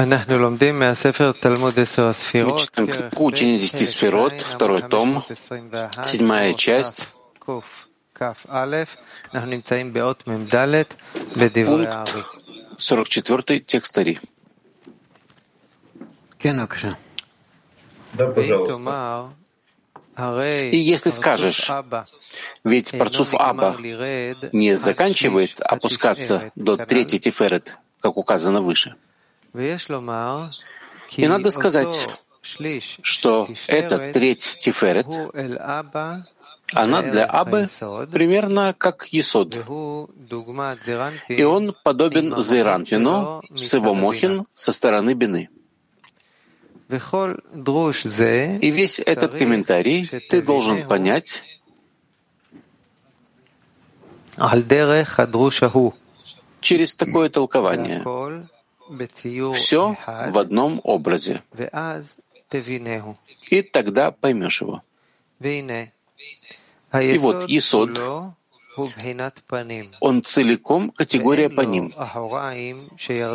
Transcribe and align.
Мы 0.00 0.06
читаем 2.58 2.88
книгу 2.88 3.24
«Учение 3.24 3.60
десяти 3.60 3.84
сферот», 3.84 4.32
второй 4.40 4.80
том, 4.82 5.22
седьмая 6.04 6.54
часть, 6.54 7.06
пункт 7.44 7.66
44, 12.78 13.60
текст 13.60 13.98
Ари. 13.98 14.18
Да, 18.14 18.28
пожалуйста. 18.28 19.28
И 20.70 20.78
если 20.78 21.10
скажешь, 21.10 21.70
ведь 22.64 22.98
парцуф 22.98 23.34
Аба 23.34 23.76
не 24.52 24.78
заканчивает 24.78 25.60
опускаться 25.60 26.50
до 26.54 26.78
третьей 26.78 27.20
тиферет, 27.20 27.76
как 28.00 28.16
указано 28.16 28.62
выше, 28.62 28.94
и 29.52 31.26
надо 31.26 31.50
сказать, 31.50 32.08
что 33.02 33.48
эта 33.66 34.12
треть 34.12 34.58
Тиферет, 34.60 35.06
она 36.72 37.02
для 37.02 37.24
Абы 37.24 37.66
примерно 38.12 38.74
как 38.76 39.08
Есод. 39.12 39.56
И 41.28 41.42
он 41.42 41.76
подобен 41.82 42.40
Зейранпину 42.40 43.42
с 43.54 43.74
его 43.74 43.94
Мохин 43.94 44.46
со 44.54 44.72
стороны 44.72 45.14
Бины. 45.14 45.50
И 46.88 48.70
весь 48.70 49.00
этот 49.00 49.32
комментарий 49.38 50.06
ты 50.06 50.42
должен 50.42 50.88
понять 50.88 51.44
через 56.60 56.94
такое 56.94 57.28
толкование. 57.28 58.02
Все 59.52 59.96
в 60.06 60.38
одном 60.38 60.80
образе. 60.84 61.42
И 63.50 63.62
тогда 63.62 64.10
поймешь 64.10 64.60
его. 64.60 64.82
И 66.92 67.18
вот 67.18 67.48
Исод, 67.48 67.90
он 70.00 70.22
целиком 70.22 70.90
категория 70.90 71.48
по 71.48 71.62
ним. 71.62 71.92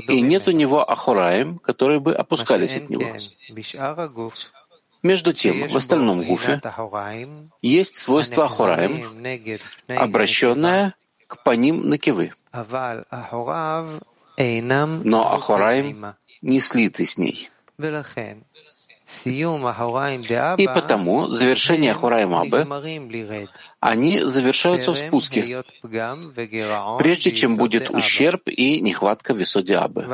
И 0.08 0.22
нет 0.22 0.48
у 0.48 0.52
него 0.52 0.90
ахураем, 0.90 1.60
которые 1.60 2.00
бы 2.00 2.14
опускались 2.14 2.76
от 2.76 2.90
него. 2.90 3.06
Между 5.04 5.34
тем, 5.34 5.68
в 5.68 5.78
остальном 5.78 6.24
гуфе 6.24 6.60
есть 7.62 7.98
свойство 7.98 8.46
ахураем, 8.46 9.24
обращенное 9.88 10.96
к 11.28 11.44
паним 11.44 11.88
накивы. 11.90 12.34
Но 14.38 15.34
Ахураим 15.34 16.16
не 16.42 16.60
слиты 16.60 17.06
с 17.06 17.18
ней. 17.18 17.50
И 20.58 20.68
потому 20.68 21.28
завершение 21.28 21.92
Ахураим 21.92 22.34
Абе, 22.34 22.66
они 23.80 24.22
завершаются 24.22 24.94
в 24.94 24.98
спуске, 24.98 25.64
прежде 27.00 27.32
чем 27.32 27.56
будет 27.56 27.92
ущерб 27.92 28.48
и 28.48 28.82
нехватка 28.82 29.36
в 29.36 29.44
Исоде 29.44 29.78
Абе. 29.78 30.08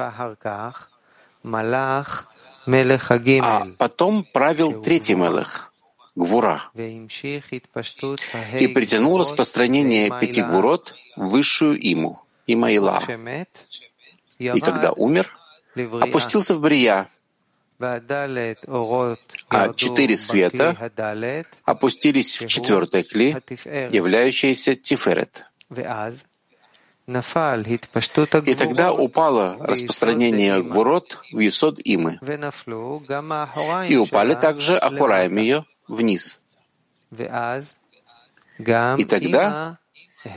А 3.44 3.68
потом 3.78 4.26
правил 4.26 4.82
третий 4.82 5.16
Мелех, 5.16 5.74
Гвура, 6.16 6.62
и 6.76 8.68
притянул 8.68 9.18
распространение 9.18 10.12
пяти 10.20 10.42
гвурот 10.42 10.94
в 11.16 11.30
высшую 11.30 11.80
иму, 11.94 12.22
Имаила 12.46 13.02
и 14.42 14.60
когда 14.60 14.92
умер, 14.92 15.36
опустился 15.76 16.56
в 16.56 16.62
Брия, 16.62 17.08
а? 19.50 19.74
Четыре 19.74 20.18
света 20.18 20.92
опустились 21.66 22.40
в 22.40 22.48
четвертое 22.48 23.04
кли, 23.04 23.36
являющееся 23.92 24.76
Тиферет. 24.76 25.46
И 28.46 28.56
тогда 28.56 28.94
упало 28.94 29.58
распространение 29.60 30.62
Гвурот 30.62 31.20
в 31.32 31.40
Есод 31.40 31.80
Имы. 31.84 32.20
И 33.90 33.96
упали 33.98 34.36
также 34.36 34.78
Ахураем 34.78 35.38
ее 35.38 35.66
вниз. 35.88 36.40
И 37.10 39.06
тогда 39.06 39.80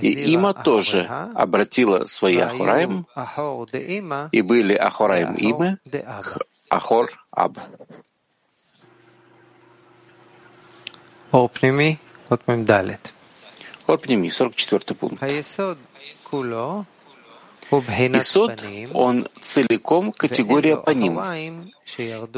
и 0.01 0.33
Има 0.33 0.55
тоже 0.55 1.07
обратила 1.35 2.07
свои 2.07 2.39
Ахураим, 2.39 3.07
и 4.33 4.43
были 4.43 4.75
Ахураим 4.75 5.35
Имы 5.35 5.79
к 5.85 6.39
Ахор 6.71 7.11
Аб. 7.31 7.59
Орпними, 11.31 11.99
Орпними, 13.87 14.29
44 14.29 14.95
пункт. 14.95 15.23
Исод, 17.73 18.65
он 18.93 19.29
целиком 19.41 20.13
категория 20.13 20.77
по 20.77 20.91
ним, 20.91 21.19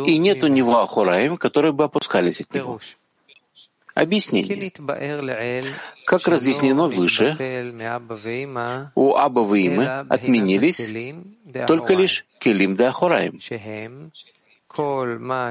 и 0.06 0.18
нет 0.18 0.42
у 0.42 0.46
него 0.48 0.78
Ахураим, 0.78 1.36
которые 1.36 1.72
бы 1.72 1.84
опускались 1.84 2.40
от 2.40 2.54
него. 2.54 2.80
Объяснение. 3.96 4.70
Как 6.04 6.28
разъяснено 6.28 6.86
выше, 6.88 7.34
у 8.94 9.14
Аба 9.14 9.54
Вимы 9.54 9.86
отменились 9.86 10.82
только 11.66 11.94
лишь 11.94 12.26
Келим 12.38 12.76
да 12.76 12.88
Ахураим. 12.88 13.38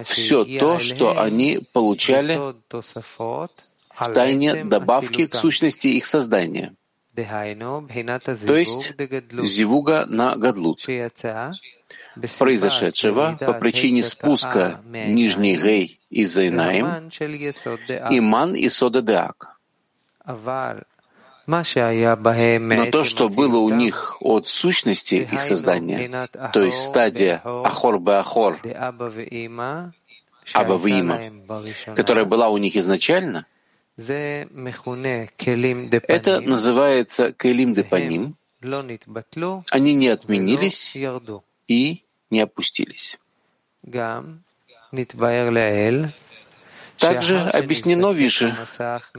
Все 0.04 0.46
то, 0.60 0.78
что 0.78 1.20
они 1.20 1.60
получали 1.74 2.40
в 2.70 4.14
тайне 4.14 4.64
добавки 4.64 5.26
к 5.26 5.34
сущности 5.34 5.88
их 5.88 6.06
создания, 6.06 6.76
то 7.16 8.56
есть 8.56 8.94
зивуга 9.44 10.06
на 10.06 10.36
гадлут, 10.36 10.86
произошедшего 12.40 13.38
по 13.40 13.54
причине 13.54 14.04
спуска 14.04 14.82
нижней 14.86 15.58
гей 15.58 16.00
из 16.10 16.34
Зайнаим 16.34 17.10
и 18.12 18.20
ман 18.20 18.56
и 18.56 18.70
сода 18.70 19.02
деак. 19.02 19.58
Но 21.48 21.64
то, 22.92 23.04
что 23.04 23.30
было 23.30 23.58
у 23.58 23.70
них 23.70 24.18
от 24.20 24.48
сущности 24.48 25.28
их 25.32 25.44
создания, 25.44 26.28
то 26.54 26.62
есть 26.62 26.84
стадия 26.84 27.42
ахор 27.44 28.00
бе 28.00 28.14
ахор, 28.14 28.60
аба 30.54 30.78
вима, 30.78 31.32
которая 31.96 32.26
была 32.26 32.50
у 32.50 32.58
них 32.58 32.76
изначально, 32.76 33.46
это 33.98 34.50
называется 36.42 37.32
келим 37.32 37.74
депаним. 37.76 38.36
Они 39.70 39.94
не 39.94 40.08
отменились 40.08 40.98
и 41.68 42.05
не 42.36 42.42
опустились. 42.42 43.18
Также 46.98 47.40
объяснено 47.40 48.12
выше, 48.12 48.56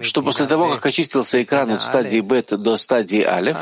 что 0.01 0.23
после 0.23 0.47
того, 0.47 0.75
как 0.75 0.87
очистился 0.87 1.43
экран 1.43 1.71
от 1.71 1.83
стадии 1.83 2.21
бет 2.21 2.49
до 2.49 2.77
стадии 2.77 3.23
алеф, 3.23 3.59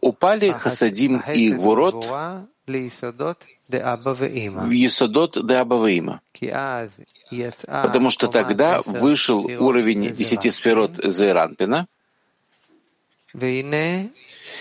упали 0.00 0.50
хасадим 0.50 1.22
и 1.34 1.52
гвурот 1.52 2.06
в 4.66 4.70
Есодот 4.70 5.46
де 5.46 5.54
Абаваима, 5.56 6.20
потому 7.86 8.10
что 8.10 8.28
тогда 8.28 8.80
вышел 8.86 9.46
уровень 9.68 10.12
десяти 10.12 10.50
сферот 10.50 10.92
Зейранпина, 11.02 11.86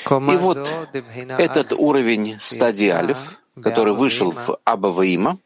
и 0.06 0.38
вот 0.38 0.70
этот 1.38 1.74
уровень 1.74 2.38
стадии 2.42 2.90
Алиф, 2.90 3.18
который 3.62 3.94
вышел 3.94 4.32
в 4.32 4.58
Абаваима, 4.64 5.40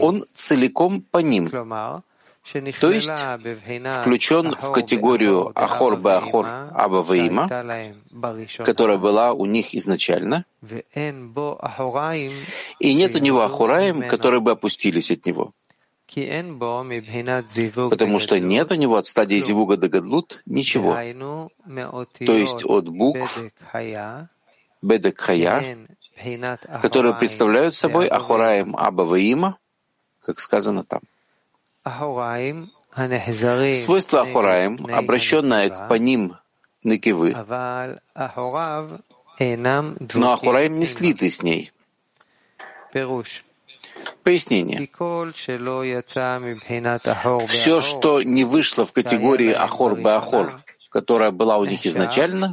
он 0.00 0.24
целиком 0.32 1.02
по 1.02 1.18
ним, 1.18 1.50
то 2.80 2.90
есть 2.90 3.10
включен 4.02 4.54
в 4.54 4.72
категорию 4.72 5.52
Ахор 5.54 5.96
бе 5.96 6.10
Ахор 6.12 6.46
Абаваима, 6.72 7.48
которая 8.64 8.96
была 8.96 9.32
у 9.32 9.44
них 9.44 9.74
изначально, 9.74 10.44
и 12.78 12.94
нет 12.94 13.14
у 13.14 13.18
него 13.18 13.42
Ахураим, 13.42 14.02
которые 14.08 14.40
бы 14.40 14.52
опустились 14.52 15.10
от 15.10 15.26
него. 15.26 15.52
Потому 17.90 18.18
что 18.18 18.40
нет 18.40 18.70
у 18.72 18.74
него 18.74 18.96
от 18.96 19.06
стадии 19.06 19.38
Зивуга 19.40 19.76
до 19.76 19.88
Гадлут 19.88 20.42
ничего. 20.46 20.94
То 20.94 22.32
есть 22.32 22.64
от 22.64 22.88
букв 22.88 23.38
Бедек 24.80 25.18
Хая, 25.20 25.86
которые 26.82 27.14
представляют 27.14 27.74
собой 27.74 28.08
Ахураим 28.08 28.74
Абаваима, 28.76 29.58
как 30.24 30.40
сказано 30.40 30.84
там. 30.84 31.00
Свойство 33.74 34.22
Ахураим, 34.22 34.86
обращенное 34.92 35.68
к 35.70 35.88
паним 35.88 36.36
Некивы, 36.84 37.34
но 40.14 40.32
Ахураим 40.32 40.78
не 40.78 40.86
слиты 40.86 41.30
с 41.30 41.42
ней. 41.42 41.72
Пояснение. 44.28 44.86
Все, 47.46 47.80
что 47.80 48.22
не 48.22 48.44
вышло 48.44 48.84
в 48.84 48.92
категории 48.92 49.52
Ахор-Беахор, 49.52 50.60
которая 50.90 51.30
была 51.30 51.56
у 51.56 51.64
них 51.64 51.86
изначально, 51.86 52.52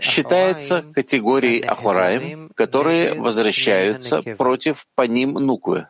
считается 0.00 0.84
категорией 0.94 1.60
Ахораем, 1.62 2.50
которые 2.54 3.14
возвращаются 3.14 4.22
против 4.38 4.86
по 4.94 5.02
ним 5.02 5.32
Нуквы, 5.32 5.88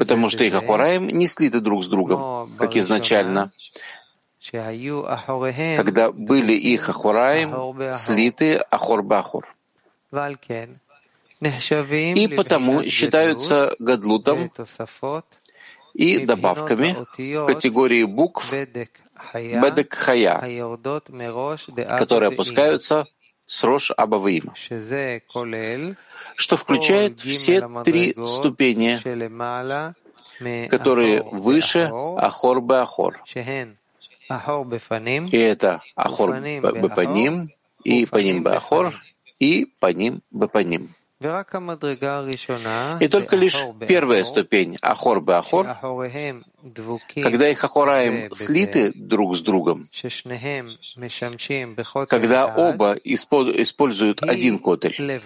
потому 0.00 0.28
что 0.28 0.42
их 0.42 0.54
Ахораем 0.54 1.06
не 1.06 1.28
слиты 1.28 1.60
друг 1.60 1.84
с 1.84 1.86
другом, 1.86 2.52
как 2.58 2.76
изначально, 2.76 3.52
когда 4.50 6.10
были 6.10 6.54
их 6.54 6.88
Ахораем 6.88 7.94
слиты 7.94 8.56
Ахор-Бахор. 8.68 9.44
И 11.42 12.28
потому 12.28 12.88
считаются 12.88 13.74
гадлутом 13.80 14.52
и 15.92 16.18
добавками 16.24 16.96
в 17.16 17.46
категории 17.46 18.04
букв 18.04 18.52
Бедек 18.52 19.94
Хая, 19.94 20.40
которые 21.98 22.28
опускаются 22.28 23.06
с 23.44 23.64
Рош 23.64 23.90
Абаваима, 23.96 24.54
что 26.36 26.56
включает 26.56 27.20
все 27.20 27.68
три 27.84 28.14
ступени, 28.24 29.00
которые 30.68 31.22
выше 31.22 31.90
Ахор 32.16 32.60
Беахор. 32.60 33.20
И 35.30 35.36
это 35.36 35.82
Ахор 35.96 36.40
Бепаним, 36.40 37.50
и 37.82 38.06
Паним 38.06 38.44
Беахор, 38.44 38.94
и 39.40 39.66
Паним 39.80 40.22
Бепаним. 40.30 40.94
И 43.00 43.08
только 43.08 43.36
лишь 43.36 43.58
первая 43.88 44.24
ступень 44.24 44.76
Ахор 44.82 45.20
бы 45.20 45.36
Ахор, 45.36 45.76
когда 47.22 47.48
их 47.48 47.64
Ахораем 47.64 48.34
слиты 48.34 48.92
друг 48.94 49.36
с 49.36 49.40
другом, 49.40 49.88
когда 52.08 52.46
оба 52.54 52.94
используют 52.94 54.22
один 54.22 54.58
котель, 54.58 55.20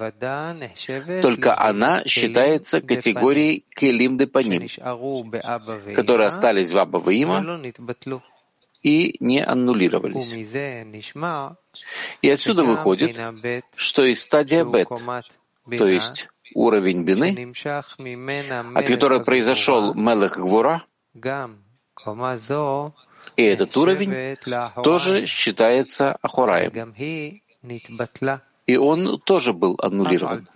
только 1.23 1.59
она 1.59 2.05
считается 2.05 2.81
категорией 2.81 3.65
Келим 3.75 4.19
де 4.19 4.27
Паним, 4.27 4.67
которые 5.95 6.29
остались 6.29 6.73
в 6.73 6.79
Аба 6.79 6.99
Има 7.13 7.61
и 8.83 9.17
не 9.21 9.45
аннулировались. 9.45 10.33
И 12.23 12.31
отсюда 12.31 12.65
выходит, 12.65 13.19
что 13.75 14.05
и 14.05 14.15
стадия 14.15 14.65
Бет, 14.65 14.89
то 15.71 15.87
есть 15.87 16.29
уровень 16.55 17.05
бины, 17.05 17.55
от 18.75 18.87
которой 18.87 19.25
произошел 19.25 19.95
Мелех 19.95 20.37
Гвура, 20.37 20.83
и 23.37 23.43
этот 23.43 23.77
уровень 23.77 24.37
тоже 24.83 25.27
считается 25.27 26.17
Ахураем. 26.23 26.95
И 28.67 28.77
он 28.77 29.21
тоже 29.21 29.53
был 29.53 29.79
аннулирован. 29.81 30.49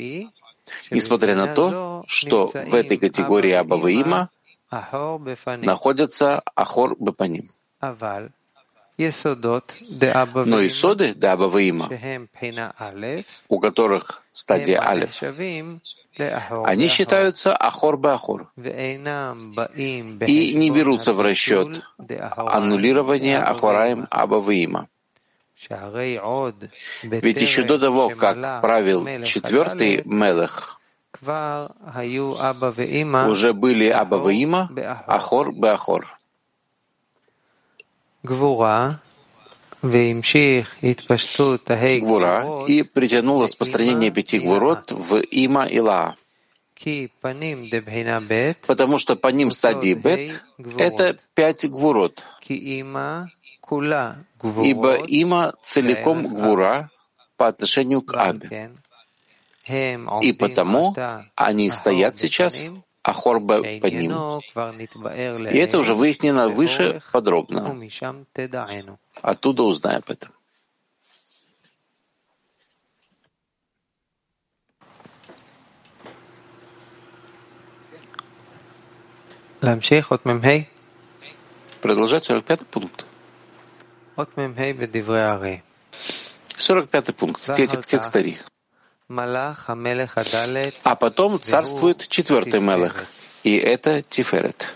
Несмотря 0.90 1.34
на 1.34 1.54
то, 1.54 2.04
что 2.06 2.46
в 2.46 2.74
этой 2.74 2.96
категории 2.96 3.52
Абаваима 3.52 4.30
находятся 5.60 6.42
Ахор 6.54 6.96
Бепаним. 6.98 7.50
Но 10.46 10.66
исоды 10.66 11.14
Дабаваима, 11.14 11.88
у 13.48 13.58
которых 13.58 14.22
стадия 14.32 14.86
Алиф, 14.86 15.22
они 16.64 16.88
считаются 16.88 17.56
Ахор 17.56 17.96
Бахор 17.96 18.50
и 18.56 18.98
не 20.54 20.70
берутся 20.70 21.12
в 21.14 21.20
расчет 21.20 21.82
аннулирования 22.36 23.42
Ахораем 23.42 24.06
Абаваима. 24.10 24.88
Ведь 27.02 27.40
еще 27.40 27.62
до 27.62 27.78
того, 27.78 28.10
как 28.10 28.60
правил 28.62 29.06
четвертый 29.24 30.02
Мелех, 30.04 30.80
уже 33.28 33.52
были 33.52 33.88
Абаваима, 33.88 34.70
Ахор 35.06 35.52
Бахор. 35.52 36.19
Гвура 38.22 39.00
и 42.66 42.82
притянул 42.82 43.42
распространение 43.42 44.10
пяти 44.10 44.38
гвурот 44.38 44.92
в 44.92 45.22
Има 45.30 45.64
и 45.66 45.80
Ла. 45.80 46.16
Потому 48.66 48.98
что 48.98 49.16
по 49.16 49.28
ним 49.28 49.50
стадии 49.52 49.94
Бет— 49.94 50.44
это 50.78 51.16
пять 51.34 51.64
гвурот. 51.68 52.22
Ибо 54.62 54.94
Има 55.06 55.54
целиком 55.62 56.26
гвура 56.28 56.90
по 57.36 57.48
отношению 57.48 58.02
к 58.02 58.14
Абе. 58.14 58.70
И 60.22 60.32
потому 60.32 60.94
они 61.36 61.70
стоят 61.70 62.18
сейчас 62.18 62.68
Ахорба 63.02 63.62
по 63.80 63.86
ним. 63.86 64.10
И 65.52 65.58
это 65.58 65.78
уже 65.78 65.94
выяснено 65.94 66.48
выше 66.48 67.00
подробно. 67.12 67.62
Оттуда 69.22 69.62
узнаем 69.62 69.98
об 69.98 70.10
этом. 70.10 70.30
Продолжать 81.82 82.24
45 82.24 82.66
пункт. 82.66 83.04
45 86.56 87.16
пункт. 87.16 87.40
Текст 87.86 88.16
Ари. 88.16 88.38
А 90.82 90.94
потом 90.94 91.40
царствует 91.40 92.06
четвертый 92.06 92.60
Мелех, 92.60 93.06
и 93.42 93.56
это 93.56 94.02
Тиферет. 94.02 94.74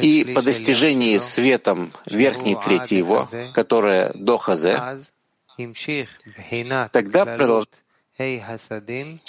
И 0.00 0.24
по 0.34 0.40
достижении 0.40 1.18
светом 1.18 1.92
верхней 2.06 2.54
трети 2.54 2.94
его, 2.94 3.28
которая 3.52 4.12
до 4.14 4.38
Хазе, 4.38 4.82
тогда 6.90 7.26
продолжает 7.26 7.68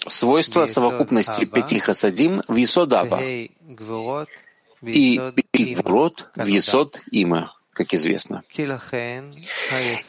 свойства 0.08 0.66
совокупности 0.66 1.44
пяти 1.46 1.80
хасадим 1.80 2.42
в 2.48 2.56
Исодаба 2.64 3.20
и 3.22 3.52
пяти 4.82 5.76
гвурот 5.76 6.30
в 6.36 6.48
Исод 6.48 7.02
Има 7.12 7.54
как 7.80 7.94
известно. 7.94 8.44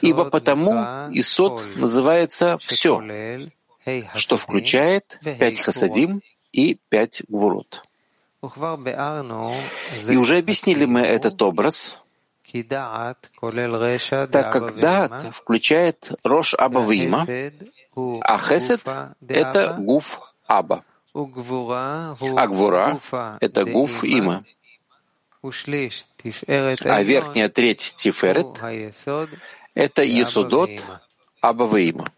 Ибо 0.00 0.24
потому 0.24 0.72
Исот 1.12 1.62
называется 1.76 2.58
«все», 2.58 3.00
что 4.14 4.36
включает 4.36 5.20
пять 5.22 5.60
хасадим 5.60 6.20
и 6.50 6.80
пять 6.88 7.22
гвурот. 7.28 7.84
И 8.42 10.16
уже 10.16 10.38
объяснили 10.38 10.84
мы 10.84 11.02
этот 11.02 11.40
образ, 11.42 12.02
так 14.36 14.52
как 14.52 14.76
дат 14.76 15.32
включает 15.32 16.10
Рош 16.24 16.54
Аба 16.54 16.80
Вима, 16.80 17.24
а 18.22 18.38
Хесед— 18.38 18.80
это 19.28 19.76
Гуф 19.78 20.20
Аба, 20.48 20.82
а 21.14 22.46
Гвура— 22.48 22.98
это 23.40 23.64
Гуф 23.64 24.02
Има. 24.02 24.44
А 25.42 27.02
верхняя 27.02 27.48
треть 27.48 27.94
Тиферет— 27.96 28.60
это 29.74 30.02
Есудот 30.02 30.70
Абаваима. 31.40 32.12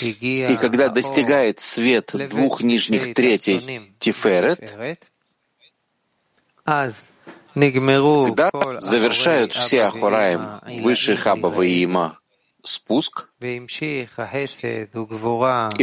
И 0.00 0.56
когда 0.60 0.88
достигает 0.88 1.60
свет 1.60 2.12
двух 2.30 2.62
нижних 2.62 3.14
третей 3.14 3.92
Тиферет, 3.98 4.60
тогда 6.64 8.50
завершают 8.80 9.54
все 9.54 9.84
Ахураем 9.84 10.60
высших 10.82 11.26
Абаваима 11.26 12.18
спуск, 12.64 13.28
и 13.40 13.60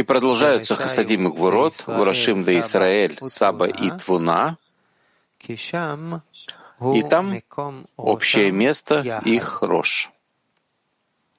продолжаются 0.02 0.74
Хасадим 0.74 1.28
и 1.28 1.32
Гвурот, 1.32 1.86
Вурашим 1.86 2.44
да 2.44 2.58
Исраэль, 2.60 3.18
Саба 3.28 3.66
и 3.66 3.90
Твуна, 3.90 4.58
и 5.48 7.02
там 7.02 7.40
общее 7.96 8.50
место 8.50 9.20
их 9.24 9.62
рож. 9.62 10.10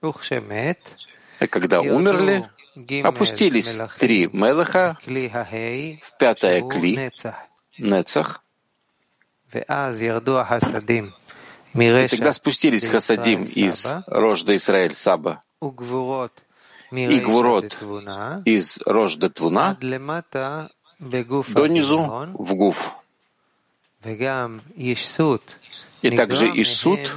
И 0.02 1.48
когда 1.48 1.82
умерли, 1.82 2.50
опустились 3.04 3.80
три 4.00 4.28
Мелаха 4.32 4.98
в 5.06 6.18
пятое 6.18 6.62
Кли, 6.68 7.12
Нецах, 7.78 8.44
и 11.74 12.08
тогда 12.08 12.34
спустились 12.34 12.88
Хасадим 12.88 13.44
из 13.44 13.88
Рожда 14.08 14.56
Израиль 14.56 14.96
Саба. 14.96 15.44
И 16.92 17.20
гвурот 17.20 17.78
из 18.46 18.80
рожда 18.86 19.30
твуна 19.30 19.78
до 21.00 21.66
низу 21.68 22.28
в 22.34 22.54
гуф. 22.56 22.94
И 26.02 26.16
также 26.16 26.48
ишсут 26.48 27.14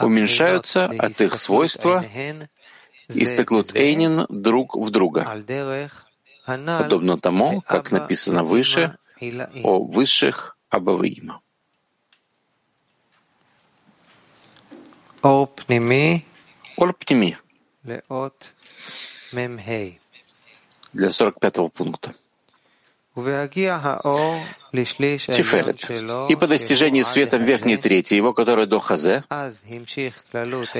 уменьшаются 0.00 0.86
от 0.86 1.20
их 1.20 1.34
свойства 1.38 2.04
и 3.08 3.26
стыклут 3.26 3.74
эйнин 3.74 4.26
друг 4.28 4.76
в 4.76 4.90
друга, 4.90 5.44
подобно 6.46 7.18
тому, 7.18 7.60
как 7.60 7.92
написано 7.92 8.44
выше 8.44 8.96
о 9.62 9.84
высших 9.84 10.56
Абаваима. 10.70 11.40
Ор 16.76 16.94
пними 16.94 17.36
для 20.92 21.10
45 21.10 21.72
пункта. 21.72 22.14
Тиферет. 25.36 26.30
И 26.30 26.36
по 26.36 26.46
достижении 26.46 27.02
светом 27.02 27.42
верхней 27.42 27.76
трети 27.76 28.14
его, 28.14 28.32
которая 28.32 28.66
до 28.66 28.78
Хазе, 28.78 29.24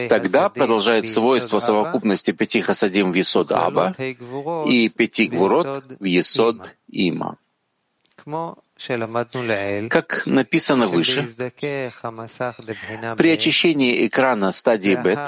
тогда 0.08 0.48
продолжает 0.48 1.06
свойство 1.06 1.58
совокупности 1.58 2.30
пяти 2.30 2.62
хасадим 2.62 3.12
в 3.12 3.14
Есод 3.14 3.52
Аба 3.52 3.94
и 4.66 4.88
пяти 4.88 5.26
гвурот 5.26 5.84
в 6.00 6.04
Есод 6.04 6.74
Има. 6.88 7.36
Как 9.90 10.26
написано 10.26 10.88
выше, 10.88 11.28
при 13.16 13.30
очищении 13.30 14.06
экрана 14.06 14.52
стадии 14.52 14.94
бет, 14.94 15.18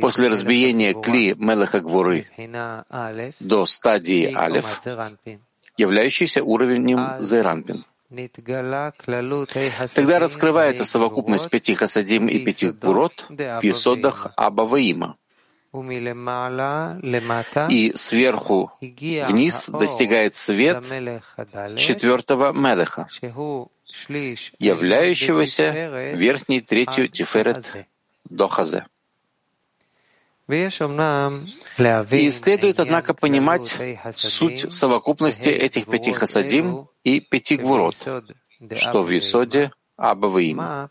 после 0.00 0.28
разбиения 0.28 0.94
кли 0.94 1.34
Мелеха 1.34 1.80
Гвуры 1.80 2.26
до 3.40 3.66
стадии 3.66 4.34
Алеф, 4.34 4.66
являющийся 5.76 6.42
уровнем 6.42 7.20
Зайранпин. 7.20 7.84
Тогда 9.94 10.18
раскрывается 10.20 10.84
совокупность 10.84 11.50
пяти 11.50 11.74
хасадим 11.74 12.28
и 12.28 12.38
пяти 12.44 12.70
гурот 12.70 13.26
в 13.28 13.62
есодах 13.62 14.28
Абаваима. 14.36 15.16
И 17.68 17.92
сверху 17.96 18.72
вниз 18.80 19.68
достигает 19.68 20.36
свет 20.36 20.84
четвертого 21.76 22.52
Мелеха, 22.52 23.08
являющегося 24.58 26.12
верхней 26.14 26.60
третью 26.60 27.08
Тиферет 27.08 27.74
до 28.24 28.48
Хазе. 28.48 28.86
И 30.48 32.30
следует, 32.30 32.78
однако, 32.78 33.14
понимать 33.14 33.80
суть 34.12 34.72
совокупности 34.72 35.48
этих 35.48 35.86
пяти 35.86 36.12
хасадим 36.12 36.88
и 37.02 37.20
пяти 37.20 37.56
гвурот, 37.56 37.96
что 37.96 39.02
в 39.02 39.16
Исоде 39.16 39.72
Абаваим. 39.96 40.88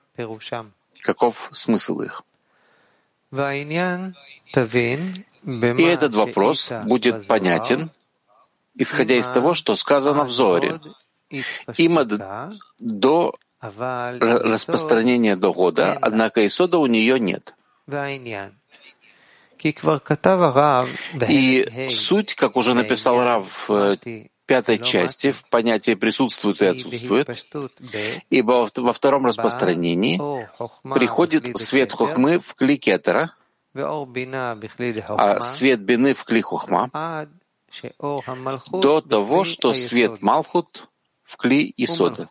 Каков 1.02 1.50
смысл 1.52 2.02
их? 2.02 2.24
И 5.46 5.84
этот 5.84 6.16
вопрос 6.16 6.72
будет 6.86 7.28
понятен, 7.28 7.92
исходя 8.76 9.16
из 9.16 9.28
того, 9.30 9.54
что 9.54 9.76
сказано 9.76 10.24
в 10.26 10.32
Зоре. 10.32 10.80
Има 11.78 12.06
до 12.80 13.36
распространения 13.62 15.36
до 15.36 15.54
года, 15.54 15.98
однако 16.02 16.46
Исода 16.46 16.78
у 16.78 16.88
нее 16.88 17.20
нет. 17.20 17.56
И 21.30 21.90
суть, 21.90 22.36
как 22.36 22.56
уже 22.56 22.74
написал 22.74 23.24
Рав 23.24 23.70
в 23.70 23.98
пятой 24.46 24.80
части, 24.80 25.32
в 25.32 25.44
понятии 25.50 25.96
присутствует 25.96 26.62
и 26.62 26.66
отсутствует, 26.66 27.28
ибо 28.30 28.70
во 28.76 28.94
втором 28.94 29.26
распространении 29.26 30.18
приходит 30.94 31.58
свет 31.58 31.92
хохмы 31.92 32.40
в 32.40 32.54
кли 32.54 32.78
кетера, 32.78 33.34
а 33.74 35.40
свет 35.42 35.82
бины 35.82 36.14
в 36.14 36.24
кли 36.24 36.42
хохма, 36.42 37.28
до 38.72 39.02
того, 39.02 39.44
что 39.44 39.74
свет 39.74 40.22
Малхут 40.22 40.88
в 41.24 41.38
кли 41.38 41.74
Исода. 41.78 42.28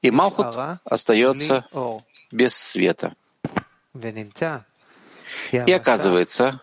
И 0.00 0.10
Малхут 0.10 0.56
остается 0.84 1.64
без 2.30 2.54
света. 2.54 3.14
И 5.52 5.72
оказывается, 5.72 6.60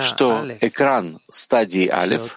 что 0.00 0.48
экран 0.60 1.20
стадии 1.30 1.88
Алиф 1.88 2.36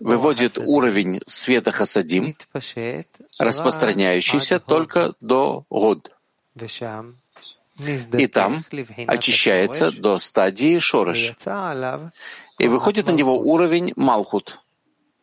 выводит 0.00 0.58
уровень 0.58 1.20
света 1.26 1.70
Хасадим, 1.70 2.34
распространяющийся 3.38 4.58
только 4.58 5.14
до 5.20 5.64
Год. 5.70 6.10
И 8.12 8.26
там 8.26 8.64
очищается 9.06 9.92
до 9.92 10.18
стадии 10.18 10.78
Шорыш. 10.78 11.34
И 12.58 12.66
выходит 12.66 13.06
на 13.06 13.12
него 13.12 13.38
уровень 13.38 13.92
Малхут. 13.94 14.60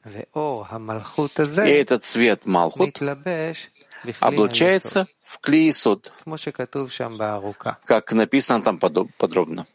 И 0.06 1.70
этот 1.70 2.04
свет 2.04 2.46
Малхут 2.46 3.02
облачается 4.20 5.08
в 5.24 5.40
клиисот, 5.40 6.14
как 7.86 8.12
написано 8.14 8.62
там 8.62 8.80
подробно. 8.80 9.66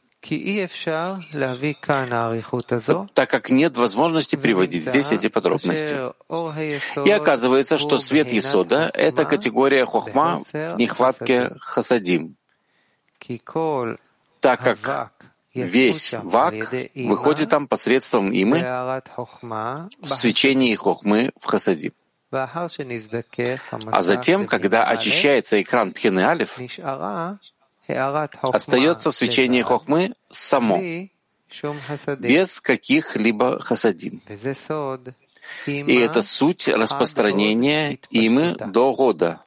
Так 3.15 3.31
как 3.31 3.49
нет 3.49 3.77
возможности 3.77 4.37
приводить 4.37 4.85
здесь 4.85 5.13
эти 5.13 5.29
подробности. 5.29 5.97
И 7.07 7.11
оказывается, 7.11 7.79
что 7.79 7.97
свет 7.99 8.31
Есода— 8.31 8.91
это 8.95 9.25
категория 9.25 9.87
хохма 9.87 10.41
в 10.53 10.77
нехватке 10.77 11.53
хасадим, 11.61 12.37
так 14.41 14.61
как 14.63 15.13
весь 15.55 16.13
вак 16.13 16.55
выходит 16.95 17.49
там 17.49 17.67
посредством 17.67 18.31
имы 18.31 18.61
в 20.01 20.09
свечении 20.09 20.75
хохмы 20.75 21.31
в 21.41 21.47
хасадим. 21.47 21.93
А 22.33 24.03
затем, 24.03 24.47
когда 24.47 24.85
очищается 24.85 25.61
экран 25.61 25.93
Пхины 25.93 26.21
Алиф, 26.21 26.59
остается 28.43 29.11
свечение 29.11 29.65
Хохмы 29.65 30.13
само, 30.31 30.81
без 32.19 32.61
каких-либо 32.61 33.61
хасадим. 33.61 34.23
И 35.67 35.97
это 35.97 36.23
суть 36.23 36.69
распространения 36.69 37.99
имы 38.11 38.55
до 38.55 38.95
года, 38.95 39.43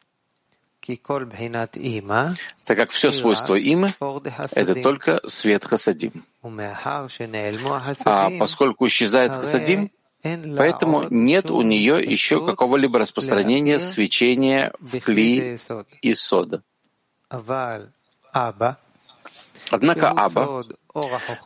так 2.65 2.77
как 2.77 2.91
все 2.91 3.11
свойство 3.11 3.55
имы— 3.55 3.93
это 4.51 4.75
только 4.75 5.21
свет 5.29 5.63
хасадим. 5.63 6.25
А 6.43 8.29
поскольку 8.37 8.87
исчезает 8.87 9.31
хасадим, 9.31 9.91
Поэтому 10.23 11.07
нет 11.09 11.51
у 11.51 11.61
нее 11.61 12.01
еще 12.01 12.45
какого-либо 12.45 12.97
распространения 12.97 13.77
свечения 13.77 14.73
в 14.79 14.99
кли 15.01 15.57
и 16.01 16.15
сода. 16.15 16.63
Однако 19.69 20.11
Аба, 20.11 20.65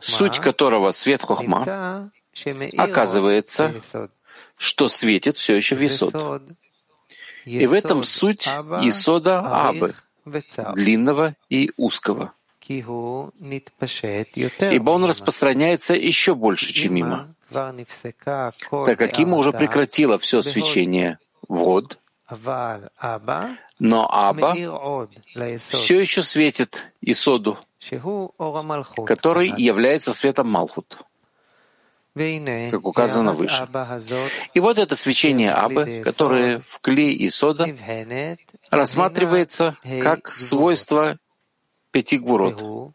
суть 0.00 0.38
которого 0.38 0.92
свет 0.92 1.22
Хохма, 1.22 2.10
оказывается, 2.76 3.74
что 4.56 4.88
светит 4.88 5.36
все 5.36 5.56
еще 5.56 5.74
в 5.74 5.84
Исод. 5.84 6.42
И 7.44 7.66
в 7.66 7.72
этом 7.72 8.04
суть 8.04 8.46
Исода 8.82 9.68
Абы, 9.68 9.94
длинного 10.74 11.34
и 11.48 11.72
узкого. 11.76 12.32
Ибо 14.72 14.90
он 14.90 15.04
распространяется 15.04 15.94
еще 15.94 16.34
больше, 16.34 16.72
чем 16.72 16.94
мимо. 16.94 17.34
так 18.86 18.98
как 18.98 19.18
Има 19.18 19.36
уже 19.36 19.52
прекратила 19.52 20.18
все 20.18 20.42
свечение 20.42 21.18
вод, 21.48 21.98
но 23.78 24.06
Аба 24.12 24.54
все 25.58 26.00
еще 26.00 26.22
светит 26.22 26.92
Исоду, 27.00 27.58
который 29.06 29.48
является 29.56 30.12
светом 30.12 30.50
Малхут, 30.50 30.98
как 32.70 32.84
указано 32.84 33.32
выше. 33.32 33.66
И 34.52 34.60
вот 34.60 34.78
это 34.78 34.94
свечение 34.94 35.52
Абы, 35.52 36.02
которое 36.04 36.60
в 36.68 36.80
клей 36.80 37.16
Исода, 37.28 37.66
рассматривается 38.70 39.76
как 40.02 40.32
свойство 40.32 41.18
пяти 41.90 42.18
гвурот, 42.18 42.92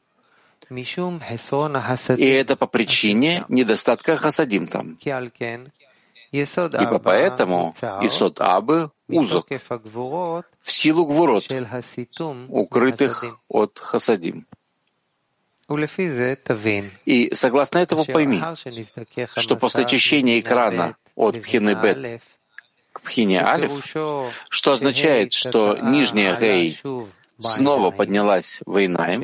и 2.18 2.26
это 2.26 2.56
по 2.56 2.68
причине 2.68 3.46
недостатка 3.50 4.18
хасадим 4.18 4.68
там. 4.68 4.98
Ибо 6.32 7.00
поэтому 7.00 7.74
Исод 8.02 8.42
Абы 8.42 8.92
узок 9.08 9.48
в 10.60 10.72
силу 10.72 11.06
гвурот, 11.06 11.46
укрытых 12.50 13.38
от 13.48 13.78
хасадим. 13.78 14.48
И 17.06 17.34
согласно 17.34 17.78
этому 17.80 18.06
пойми, 18.06 18.42
что 19.38 19.56
после 19.56 19.86
очищения 19.86 20.40
экрана 20.40 20.96
от 21.16 21.42
пхины 21.42 21.76
бет 21.76 22.22
к 22.92 23.02
пхине 23.02 23.44
алиф, 23.44 23.72
что 24.50 24.72
означает, 24.72 25.34
что 25.34 25.78
нижняя 25.78 26.36
гей 26.36 26.78
снова 27.50 27.92
поднялась 27.92 28.62
в 28.66 28.86
Инаем, 28.86 29.22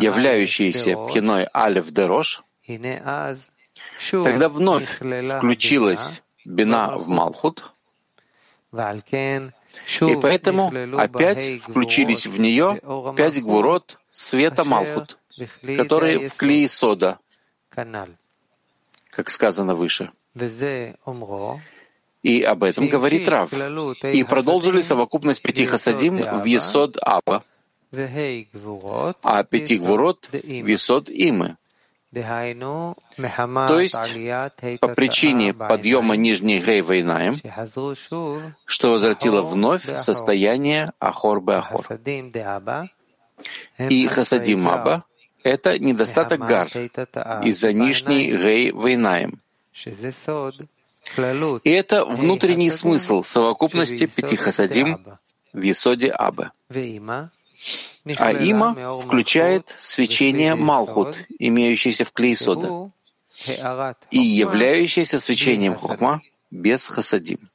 являющаяся 0.00 0.96
пхиной 0.96 1.46
алиф 1.54 1.90
дерош, 1.90 2.42
тогда 4.10 4.48
вновь 4.48 4.88
включилась 4.96 6.22
бина 6.44 6.96
в 6.96 7.08
Малхут, 7.08 7.72
и 10.00 10.16
поэтому 10.20 10.72
опять 10.98 11.62
включились 11.62 12.26
в 12.26 12.38
нее 12.38 12.80
пять 13.16 13.42
гвурот 13.42 13.98
света 14.10 14.64
Малхут, 14.64 15.18
которые 15.62 16.28
в 16.28 16.36
клее 16.36 16.68
сода, 16.68 17.18
как 19.10 19.30
сказано 19.30 19.74
выше. 19.74 20.10
И 22.26 22.42
об 22.42 22.64
этом 22.64 22.88
говорит 22.88 23.28
Рав. 23.28 23.52
И 24.02 24.24
продолжили 24.24 24.80
совокупность 24.80 25.40
пяти 25.42 25.64
хасадим 25.64 26.16
в 26.40 26.44
Есод 26.44 26.96
Аба, 27.00 27.44
а 29.22 29.44
пяти 29.44 29.78
гвурот 29.78 30.28
в 30.32 30.66
Есод 30.66 31.08
Имы. 31.08 31.56
То 32.12 33.78
есть 33.78 34.14
по 34.80 34.88
причине 34.88 35.54
подъема 35.54 36.16
нижней 36.16 36.58
гей 36.58 36.82
войнаем, 36.82 37.36
что 38.64 38.90
возвратило 38.90 39.42
вновь 39.42 39.84
состояние 39.96 40.86
Ахор 40.98 41.40
Ахор. 41.48 41.86
И 43.78 44.06
Хасадим 44.08 44.68
Аба— 44.68 45.04
это 45.44 45.78
недостаток 45.78 46.40
гар 46.40 46.68
из-за 47.44 47.72
нижней 47.72 48.36
гей 48.36 48.72
войнаем. 48.72 49.40
И 51.64 51.70
это 51.70 52.04
внутренний 52.04 52.70
смысл 52.70 53.22
совокупности 53.22 54.06
пяти 54.06 54.36
хасадим 54.36 54.98
в 55.52 55.70
Исоде 55.70 56.10
Аба. 56.10 56.52
А 58.18 58.32
има 58.32 59.00
включает 59.00 59.74
свечение 59.78 60.54
Малхут, 60.54 61.16
имеющееся 61.38 62.04
в 62.04 62.12
Клейсода, 62.12 62.90
и 64.10 64.18
являющееся 64.18 65.18
свечением 65.18 65.76
Хохма 65.76 66.20
без 66.50 66.86
хасадим. 66.86 67.50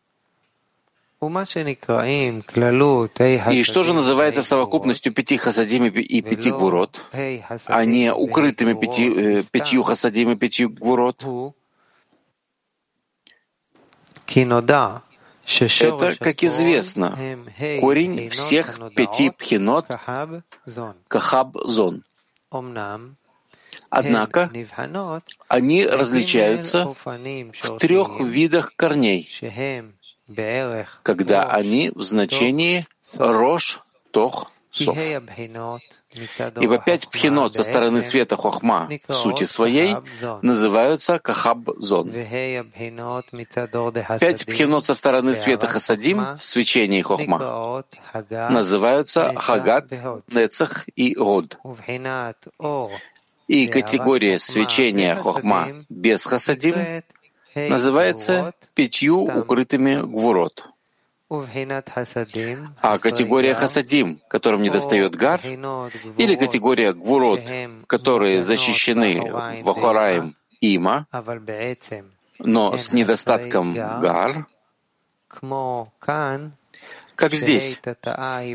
И 1.21 3.63
что 3.63 3.83
же 3.83 3.93
называется 3.93 4.41
совокупностью 4.41 5.13
пяти 5.13 5.37
хасадим 5.37 5.85
и 5.85 6.21
пяти 6.21 6.49
гвурот, 6.49 6.99
а 7.11 7.85
не 7.85 8.11
укрытыми 8.11 8.73
пяти, 8.73 9.09
э, 9.09 9.43
пятью 9.43 9.83
хасадим 9.83 10.31
и 10.31 10.35
пятью 10.35 10.71
гвурот? 10.71 11.23
Это, 15.45 16.15
как 16.19 16.43
известно, 16.43 17.17
корень 17.79 18.29
всех 18.29 18.79
пяти 18.95 19.29
пхинот 19.31 19.87
Кахаб-Зон. 21.07 22.03
Однако 23.89 24.51
они 25.47 25.85
различаются 25.85 26.93
в 26.93 27.77
трех 27.79 28.19
видах 28.21 28.73
корней, 28.75 29.29
когда 31.03 31.43
они 31.43 31.91
в 31.93 32.03
значении 32.03 32.87
Рош, 33.17 33.81
Тох, 34.11 34.51
Сов. 34.71 34.97
Ибо 36.59 36.77
пять 36.77 37.07
пхинот 37.07 37.55
со 37.55 37.63
стороны 37.63 38.01
света 38.01 38.35
Хохма 38.35 38.89
в 39.07 39.13
сути 39.13 39.45
своей 39.45 39.95
называются 40.41 41.19
Кахаб-зон. 41.19 42.11
Пять 44.19 44.45
пхинот 44.45 44.85
со 44.85 44.93
стороны 44.93 45.35
света 45.35 45.67
Хасадим 45.67 46.37
в 46.37 46.43
свечении 46.43 47.01
Хохма. 47.01 47.85
Называются 48.29 49.33
Хагат, 49.35 49.85
Нецах 50.27 50.85
и 50.95 51.15
Год. 51.15 51.57
И 53.47 53.67
категория 53.67 54.39
свечения 54.39 55.15
Хохма 55.15 55.85
без 55.89 56.25
Хасадим 56.25 57.03
называется 57.55 58.53
пятью 58.73 59.23
укрытыми 59.23 60.01
гвурот. 60.01 60.70
А 62.81 62.97
категория 62.97 63.55
хасадим, 63.55 64.19
которым 64.27 64.61
недостает 64.61 65.15
гар, 65.15 65.39
или 65.45 66.35
категория 66.35 66.91
гвурот, 66.91 67.39
которые 67.87 68.43
защищены 68.43 69.31
в 69.31 69.69
Ахараем 69.69 70.35
има, 70.59 71.07
но 72.39 72.75
с 72.75 72.91
недостатком 72.91 73.75
гар, 73.75 74.45
как 77.15 77.33
здесь, 77.33 77.79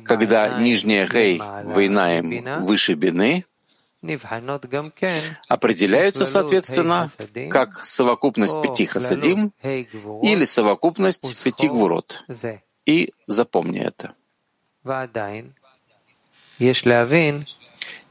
когда 0.04 0.60
нижняя 0.60 1.06
гей 1.06 1.40
войнаем 1.64 2.62
выше 2.62 2.92
бины, 2.92 3.46
определяются, 5.48 6.26
соответственно, 6.26 7.08
как 7.50 7.84
совокупность 7.86 8.60
пяти 8.60 8.84
хасадим 8.84 9.52
или 9.62 10.44
совокупность 10.44 11.42
пяти 11.42 11.68
гвурот. 11.68 12.24
И 12.86 13.12
запомни 13.26 13.80
это. 13.80 14.14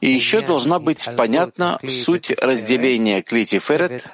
И 0.00 0.10
еще 0.10 0.42
должна 0.42 0.78
быть 0.78 1.08
понятна 1.16 1.78
суть 1.88 2.30
разделения 2.30 3.22
клити 3.22 3.58
ферет 3.58 4.04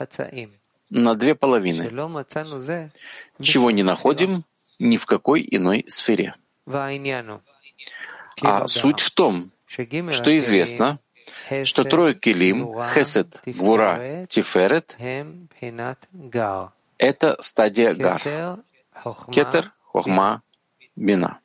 на 0.91 1.15
две 1.15 1.35
половины, 1.35 1.91
чего 3.41 3.71
не 3.71 3.83
находим 3.83 4.45
ни 4.79 4.97
в 4.97 5.07
какой 5.07 5.47
иной 5.51 5.85
сфере. 5.89 6.35
А 8.41 8.69
суть 8.69 9.01
в 9.01 9.11
том, 9.11 9.51
что 9.67 10.39
известно, 10.39 11.01
что 11.65 11.85
трое 11.85 12.15
килим, 12.15 12.73
хесед, 12.95 13.43
гвура, 13.47 14.27
тиферет— 14.29 14.97
это 16.99 17.37
стадия 17.41 17.95
гар. 17.95 18.23
Кетер, 19.33 19.73
хохма, 19.83 20.43
бина. 20.97 21.41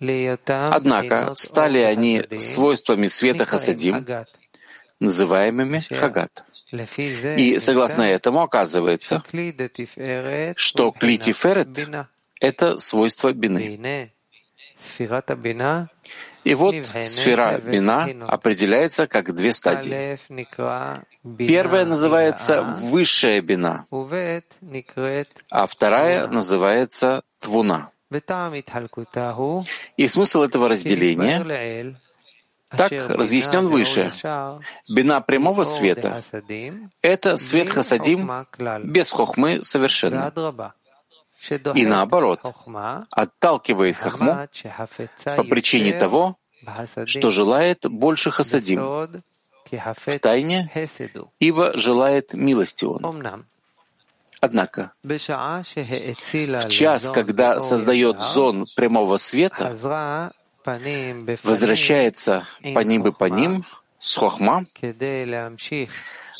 Однако 0.00 1.34
стали 1.34 1.78
они 1.78 2.22
свойствами 2.38 3.06
света 3.06 3.44
хасадим, 3.44 4.06
называемыми 5.00 5.80
хагат. 5.94 6.44
И 6.72 7.58
согласно 7.58 8.02
этому 8.02 8.42
оказывается, 8.42 9.22
что 10.56 10.90
клитиферет— 10.90 11.68
это 12.40 12.78
свойство 12.78 13.32
бины. 13.32 14.10
И 16.44 16.54
вот 16.54 16.74
сфера 17.06 17.58
бина 17.58 18.08
определяется 18.26 19.06
как 19.06 19.34
две 19.34 19.52
стадии. 19.52 20.18
Первая 21.38 21.86
называется 21.86 22.62
высшая 22.82 23.40
бина, 23.40 23.86
а 25.50 25.66
вторая 25.66 26.26
называется 26.26 27.22
твуна. 27.38 27.93
И 29.96 30.08
смысл 30.08 30.42
этого 30.42 30.68
разделения? 30.68 31.98
Так 32.76 32.92
разъяснен 32.92 33.68
выше. 33.68 34.12
Бина 34.88 35.20
прямого 35.20 35.64
света— 35.64 36.20
это 37.02 37.36
свет 37.36 37.70
хасадим 37.70 38.30
без 38.84 39.10
хохмы 39.10 39.62
совершенно. 39.62 40.32
И 41.74 41.86
наоборот, 41.86 42.40
отталкивает 43.10 43.96
хохму 43.96 44.48
по 45.36 45.44
причине 45.44 45.92
того, 45.92 46.36
что 47.06 47.30
желает 47.30 47.86
больше 47.88 48.30
хасадим. 48.30 48.80
В 49.70 50.18
тайне, 50.20 50.70
ибо 51.38 51.76
желает 51.76 52.32
милости 52.34 52.84
он. 52.84 53.44
Однако, 54.44 54.92
в 55.02 56.68
час, 56.68 57.08
когда 57.08 57.60
создает 57.60 58.20
зон 58.20 58.66
прямого 58.76 59.16
света, 59.16 59.72
возвращается 61.42 62.46
по 62.74 62.80
ним 62.80 63.06
и 63.08 63.10
по 63.10 63.24
ним 63.24 63.64
с 63.98 64.14
хохма 64.16 64.66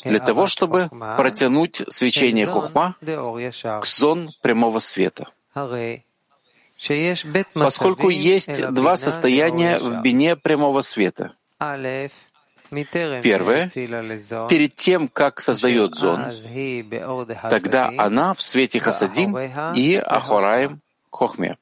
для 0.03 0.19
того, 0.19 0.45
чтобы 0.45 0.87
протянуть 1.17 1.81
свечение 1.89 2.45
хохма 2.45 2.95
к 3.01 3.85
зон 3.85 4.29
прямого 4.43 4.77
света. 4.77 5.29
Поскольку 7.53 8.09
есть 8.09 8.67
два 8.69 8.97
состояния 8.97 9.79
в 9.79 10.03
бине 10.03 10.35
прямого 10.35 10.81
света. 10.81 11.33
Первое, 12.71 13.69
перед 13.69 14.75
тем, 14.75 15.07
как 15.07 15.39
создает 15.39 15.95
зон, 15.95 16.25
тогда 17.49 17.91
она 17.97 18.33
в 18.33 18.41
свете 18.41 18.79
хасадим 18.79 19.37
и 19.75 19.95
ахораем 19.95 20.81
хохме. 21.11 21.57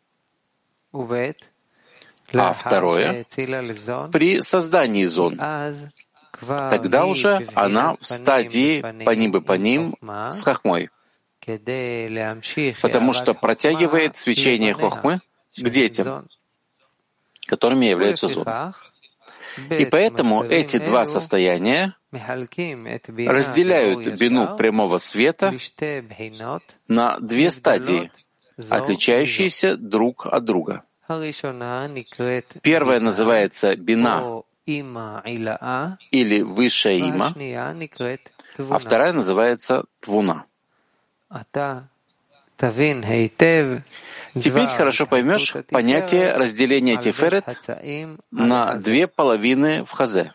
А 2.33 2.53
второе, 2.53 3.25
при 4.11 4.41
создании 4.41 5.05
зон, 5.05 5.39
тогда 6.69 7.05
уже 7.05 7.47
она 7.53 7.95
в 7.99 8.05
стадии 8.05 8.81
по 8.81 9.41
по 9.41 9.53
ним 9.53 9.95
с 10.31 10.41
хохмой, 10.41 10.89
потому 12.81 13.13
что 13.13 13.33
протягивает 13.33 14.15
свечение 14.15 14.73
хохмы 14.73 15.21
к 15.55 15.69
детям, 15.69 16.27
которыми 17.45 17.85
являются 17.85 18.27
зон. 18.27 18.45
И 19.69 19.85
поэтому 19.85 20.43
эти 20.43 20.77
два 20.77 21.05
состояния 21.05 21.95
разделяют 23.27 24.07
бину 24.19 24.57
прямого 24.57 24.97
света 24.97 25.53
на 26.87 27.19
две 27.19 27.51
стадии, 27.51 28.11
отличающиеся 28.69 29.77
друг 29.77 30.25
от 30.25 30.45
друга. 30.45 30.83
Первая 32.61 32.99
называется 32.99 33.75
бина 33.75 34.43
или 36.11 36.41
высшая 36.41 36.97
има, 36.97 37.33
а 38.69 38.79
вторая 38.79 39.13
называется 39.13 39.83
твуна. 39.99 40.45
Теперь 44.33 44.67
хорошо 44.67 45.05
поймешь 45.05 45.55
понятие 45.69 46.33
разделения 46.33 46.97
тиферет 46.97 47.45
на 48.31 48.75
две 48.75 49.07
половины 49.07 49.83
в 49.85 49.91
хазе, 49.91 50.33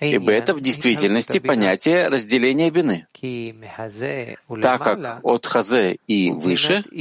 ибо 0.00 0.32
это 0.32 0.54
в 0.54 0.60
действительности 0.60 1.38
понятие 1.38 2.08
разделения 2.08 2.70
бины, 2.70 3.06
так 4.62 4.82
как 4.82 5.20
от 5.22 5.46
хазе 5.46 5.98
и 6.06 6.30
выше— 6.30 6.84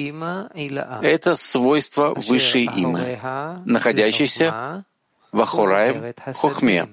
это 1.01 1.35
свойство 1.35 2.13
высшей 2.15 2.65
имы, 2.65 3.19
находящейся 3.65 4.85
в 5.31 5.41
Ахураем 5.41 6.13
Хохме, 6.35 6.87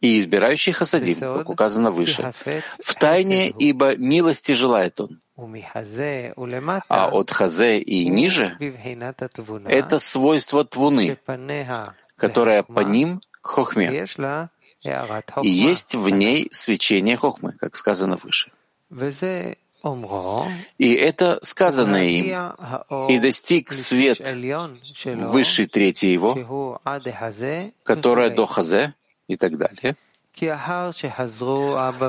и 0.00 0.18
избирающий 0.18 0.72
хасадим, 0.72 1.16
как 1.18 1.50
указано 1.50 1.90
выше. 1.90 2.32
В 2.82 2.94
тайне, 2.94 3.50
ибо 3.50 3.96
милости 3.96 4.52
желает 4.52 5.00
он. 5.00 5.20
А 6.88 7.08
от 7.08 7.30
хазе 7.30 7.78
и 7.78 8.08
ниже— 8.08 8.56
это 9.66 9.98
свойство 9.98 10.64
твуны, 10.64 11.18
которое 12.16 12.62
по 12.62 12.80
ним 12.80 13.20
к 13.30 13.46
хохме. 13.46 14.06
И 15.42 15.50
есть 15.50 15.94
в 15.94 16.08
ней 16.08 16.48
свечение 16.50 17.16
хохмы, 17.16 17.52
как 17.52 17.76
сказано 17.76 18.18
выше. 18.22 18.50
И 20.78 20.94
это 20.94 21.38
сказанное 21.42 22.04
им, 22.04 22.26
и 23.08 23.18
достиг 23.18 23.72
свет 23.72 24.20
высшей 25.04 25.66
трети 25.66 26.06
его, 26.06 26.80
которая 27.82 28.30
до 28.30 28.46
хазе 28.46 28.94
и 29.26 29.36
так 29.36 29.56
далее, 29.58 29.96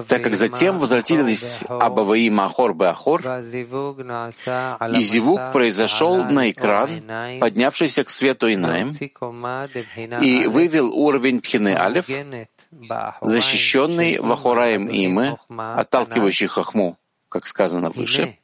так 0.07 0.23
как 0.23 0.36
затем 0.36 0.79
возвратились 0.79 1.63
Абаваим 1.67 2.39
Ахор 2.39 2.73
Беахор, 2.73 3.21
и 3.21 5.01
зивук 5.01 5.51
произошел 5.51 6.23
на 6.23 6.49
экран, 6.49 7.03
поднявшийся 7.39 8.03
к 8.03 8.09
свету 8.09 8.51
Инаем, 8.51 8.89
и 10.21 10.47
вывел 10.47 10.93
уровень 10.93 11.41
Пхины 11.41 11.75
Алев, 11.75 12.07
защищенный 13.21 14.19
Вахораем 14.19 14.89
Имы, 14.89 15.38
отталкивающий 15.49 16.47
Хахму, 16.47 16.97
как 17.29 17.45
сказано 17.45 17.89
выше. 17.89 18.38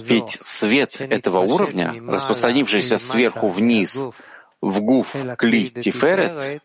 Ведь 0.00 0.38
свет 0.42 1.00
этого 1.00 1.40
уровня, 1.40 1.94
распространившийся 2.06 2.98
сверху 2.98 3.48
вниз 3.48 3.98
в 4.60 4.80
гуф 4.80 5.16
Кли 5.38 5.70
Тиферет, 5.70 6.62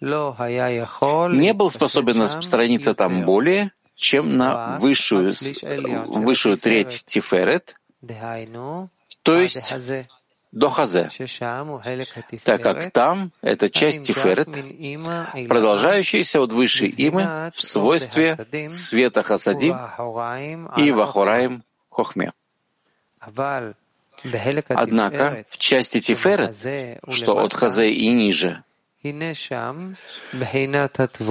не 0.00 1.52
был 1.52 1.70
способен 1.70 2.22
распространиться 2.22 2.94
там 2.94 3.24
более, 3.24 3.72
чем 3.94 4.36
на 4.36 4.78
высшую, 4.78 5.34
высшую 6.06 6.58
треть 6.58 7.04
Тиферет, 7.04 7.74
то 9.22 9.40
есть 9.40 9.74
до 10.52 10.70
Хазе, 10.70 11.10
так 12.44 12.62
как 12.62 12.90
там 12.92 13.32
это 13.42 13.68
часть 13.68 14.02
Тиферет, 14.02 14.48
продолжающаяся 15.48 16.40
от 16.40 16.52
высшей 16.52 16.94
имы 16.96 17.50
в 17.54 17.62
свойстве 17.62 18.38
света 18.68 19.22
Хасадим 19.22 19.76
и 20.76 20.92
Вахураим 20.92 21.64
Хохме. 21.90 22.32
Однако 24.68 25.44
в 25.48 25.58
части 25.58 26.00
Тиферет, 26.00 26.56
что 27.08 27.38
от 27.38 27.52
Хазе 27.52 27.92
и 27.92 28.10
ниже, 28.10 28.62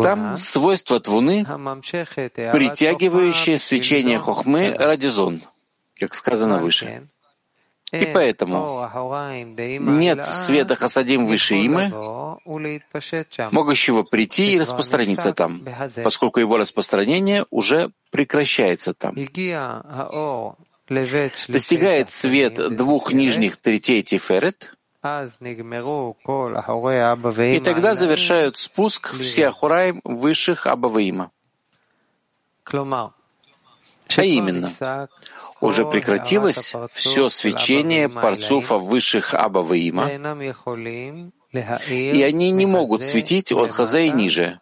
там 0.03 0.38
свойство 0.38 0.99
твуны, 0.99 1.45
притягивающее 1.45 3.58
свечение 3.58 4.19
хохмы 4.19 4.73
ради 4.73 5.08
зон, 5.08 5.41
как 5.99 6.13
сказано 6.13 6.60
выше. 6.60 7.08
И 7.91 8.06
поэтому 8.13 8.89
нет 9.80 10.25
света 10.25 10.75
хасадим 10.75 11.25
выше 11.25 11.56
имы, 11.56 11.89
могущего 13.51 14.03
прийти 14.03 14.53
и 14.53 14.60
распространиться 14.60 15.34
там, 15.34 15.65
поскольку 16.03 16.39
его 16.39 16.58
распространение 16.58 17.45
уже 17.49 17.91
прекращается 18.12 18.93
там. 18.93 19.15
Достигает 21.47 22.12
свет 22.12 22.75
двух 22.75 23.13
нижних 23.13 23.58
третей 23.58 24.03
Тиферет, 24.03 24.76
и 27.55 27.60
тогда 27.60 27.93
завершают 27.95 28.57
спуск 28.57 29.13
все 29.15 29.47
Ахураим 29.47 30.01
высших 30.03 30.67
Абаваима. 30.67 31.31
А 34.15 34.23
именно, 34.23 34.69
уже 35.62 35.86
прекратилось 35.86 36.73
все 36.91 37.29
свечение 37.29 38.10
парцуфа 38.10 38.77
высших 38.77 39.33
Абаваима, 39.33 40.10
и 41.51 42.23
они 42.23 42.51
не 42.51 42.65
могут 42.65 43.01
светить 43.01 43.51
от 43.51 43.69
Хазе 43.71 44.07
и 44.07 44.12
ниже, 44.12 44.60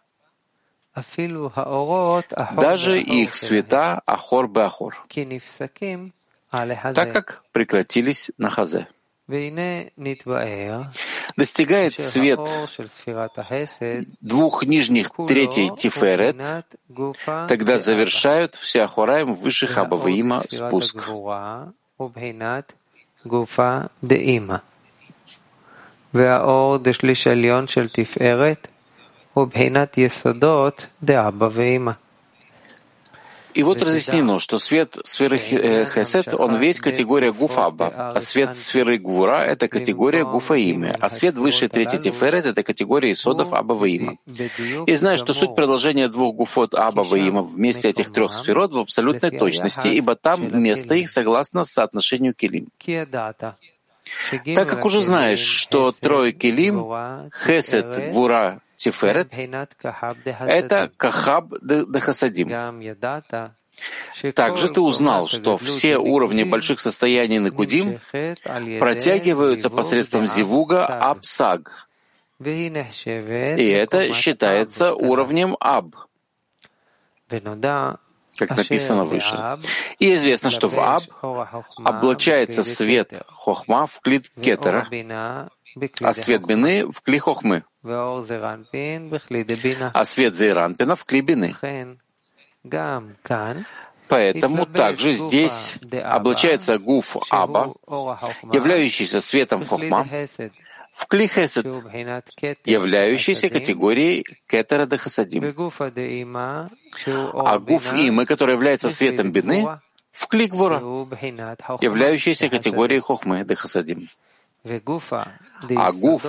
даже 2.56 3.00
их 3.00 3.34
света 3.34 4.02
Ахор 4.06 4.48
Беахор, 4.48 4.96
так 6.50 7.12
как 7.12 7.44
прекратились 7.52 8.30
на 8.38 8.50
Хазе 8.50 8.88
достигает 11.37 11.93
свет 11.93 12.39
двух 14.21 14.65
нижних 14.65 15.11
третей 15.27 15.69
Тиферет, 15.75 16.37
тогда 17.47 17.77
завершают 17.77 18.55
все 18.55 18.81
Ахураем 18.83 19.35
выше 19.35 19.67
Хабаваима 19.67 20.43
спуск. 20.47 21.09
והאור 26.13 26.77
דשליש 26.77 27.27
עליון 27.27 27.67
של 27.67 27.89
תפארת 27.89 28.67
הוא 29.33 29.47
בחינת 29.47 29.97
יסודות 29.97 30.85
דאבא 31.03 31.49
ואמא. 31.51 31.91
и 33.56 33.62
вот 33.62 33.82
разъяснено, 33.82 34.38
что 34.38 34.58
свет 34.58 34.98
сферы 35.04 35.38
Хесед, 35.38 36.34
он 36.34 36.56
весь 36.56 36.78
категория 36.78 37.32
Гуфаба, 37.32 38.12
а 38.14 38.20
свет 38.20 38.54
сферы 38.54 38.98
Гура— 38.98 39.42
это 39.46 39.68
категория 39.68 40.24
Гуфаимы, 40.24 40.90
а 40.90 41.08
свет 41.08 41.36
выше 41.36 41.68
третьей 41.68 41.98
Тиферет— 41.98 42.46
это 42.46 42.62
категория 42.62 43.12
Исодов 43.12 43.52
Абаваима. 43.52 44.18
И 44.86 44.94
знаешь, 44.94 45.20
что 45.20 45.32
суть 45.32 45.54
продолжения 45.54 46.08
двух 46.08 46.36
Гуфот 46.36 46.74
Абаваима 46.74 47.42
вместе 47.42 47.88
этих 47.88 48.12
трех 48.12 48.34
сферот 48.34 48.72
в 48.72 48.78
абсолютной 48.78 49.30
точности, 49.30 49.88
ибо 49.88 50.16
там 50.16 50.62
место 50.62 50.94
их 50.94 51.08
согласно 51.08 51.64
соотношению 51.64 52.34
Келим. 52.34 52.68
Так 54.54 54.68
как 54.68 54.84
уже 54.84 55.00
знаешь, 55.00 55.40
что 55.40 55.92
трое 55.92 56.32
Келим— 56.32 56.84
Хесед, 57.44 58.12
Гура, 58.12 58.60
Тиферет— 58.76 59.32
это 60.40 60.90
Кахаб 60.96 61.54
де 61.62 62.00
Хасадим. 62.00 62.48
Также 64.34 64.68
ты 64.70 64.80
узнал, 64.80 65.26
что 65.26 65.58
все 65.58 65.98
уровни 65.98 66.44
больших 66.44 66.80
состояний 66.80 67.38
Накудим 67.38 68.00
протягиваются 68.78 69.70
посредством 69.70 70.26
Зивуга 70.26 70.86
Абсаг. 70.86 71.88
И 72.38 73.68
это 73.68 74.12
считается 74.12 74.94
уровнем 74.94 75.56
Аб, 75.60 75.96
как 78.36 78.56
написано 78.56 79.04
выше. 79.04 79.58
И 79.98 80.14
известно, 80.14 80.50
что 80.50 80.68
в 80.68 80.78
Аб 80.78 81.04
облачается 81.84 82.64
свет 82.64 83.22
Хохма 83.28 83.86
в 83.86 84.00
клит 84.00 84.30
Кетера, 84.40 84.88
а 86.00 86.12
свет 86.14 86.46
Бины 86.46 86.90
в 86.90 87.00
кли 87.00 87.18
Хохмы. 87.18 87.64
А 89.94 90.04
свет 90.04 90.34
Зейранпина 90.34 90.96
в 90.96 91.04
клибины. 91.04 91.54
Поэтому 94.08 94.66
также 94.66 95.14
здесь 95.14 95.78
облачается 96.02 96.78
гуф 96.78 97.16
Аба, 97.30 97.74
являющийся 98.52 99.20
светом 99.20 99.66
Хохма, 99.66 100.06
в 100.96 101.06
клихесед, 101.08 101.66
являющейся 102.64 103.50
категорией 103.50 104.24
кетера 104.48 104.86
де 104.86 104.96
хасадим. 104.96 105.44
А 107.34 107.58
гуф 107.58 107.92
имы, 107.92 108.24
который 108.24 108.54
является 108.54 108.88
светом 108.88 109.30
бины, 109.30 109.78
в 110.12 110.26
кликвура, 110.26 110.78
являющейся 111.82 112.48
категорией 112.48 113.00
хохмы 113.00 113.44
де 113.44 113.54
хасадим. 113.54 114.08
А 114.64 115.92
гуф 115.92 116.24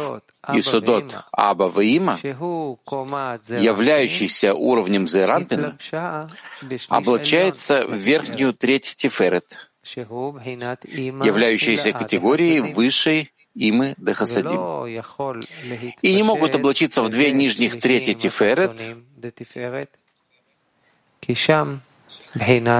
и 0.53 0.61
судот 0.61 1.15
Аба 1.31 1.69
Ваима, 1.69 2.19
являющийся 3.69 4.53
уровнем 4.53 5.07
Зерампина, 5.07 5.77
облачается 6.89 7.87
в 7.87 7.95
верхнюю 7.95 8.53
треть 8.53 8.95
Тиферет, 8.97 9.69
являющейся 9.85 11.93
категорией 11.93 12.59
высшей 12.59 13.31
Имы 13.59 13.95
Дехасадим. 13.97 14.85
И 16.03 16.13
не 16.13 16.21
могут 16.23 16.53
облачиться 16.53 17.01
в 17.01 17.09
две 17.09 17.31
нижних 17.31 17.79
трети 17.79 18.13
Тиферет, 18.13 18.79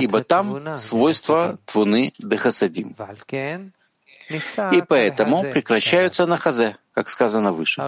ибо 0.01 0.23
там 0.23 0.77
свойства 0.77 1.57
Твуны 1.65 2.13
Дехасадим. 2.19 2.95
И 4.71 4.83
поэтому 4.87 5.43
прекращаются 5.43 6.27
на 6.27 6.37
хазе, 6.37 6.77
как 6.93 7.09
сказано 7.09 7.51
выше. 7.53 7.81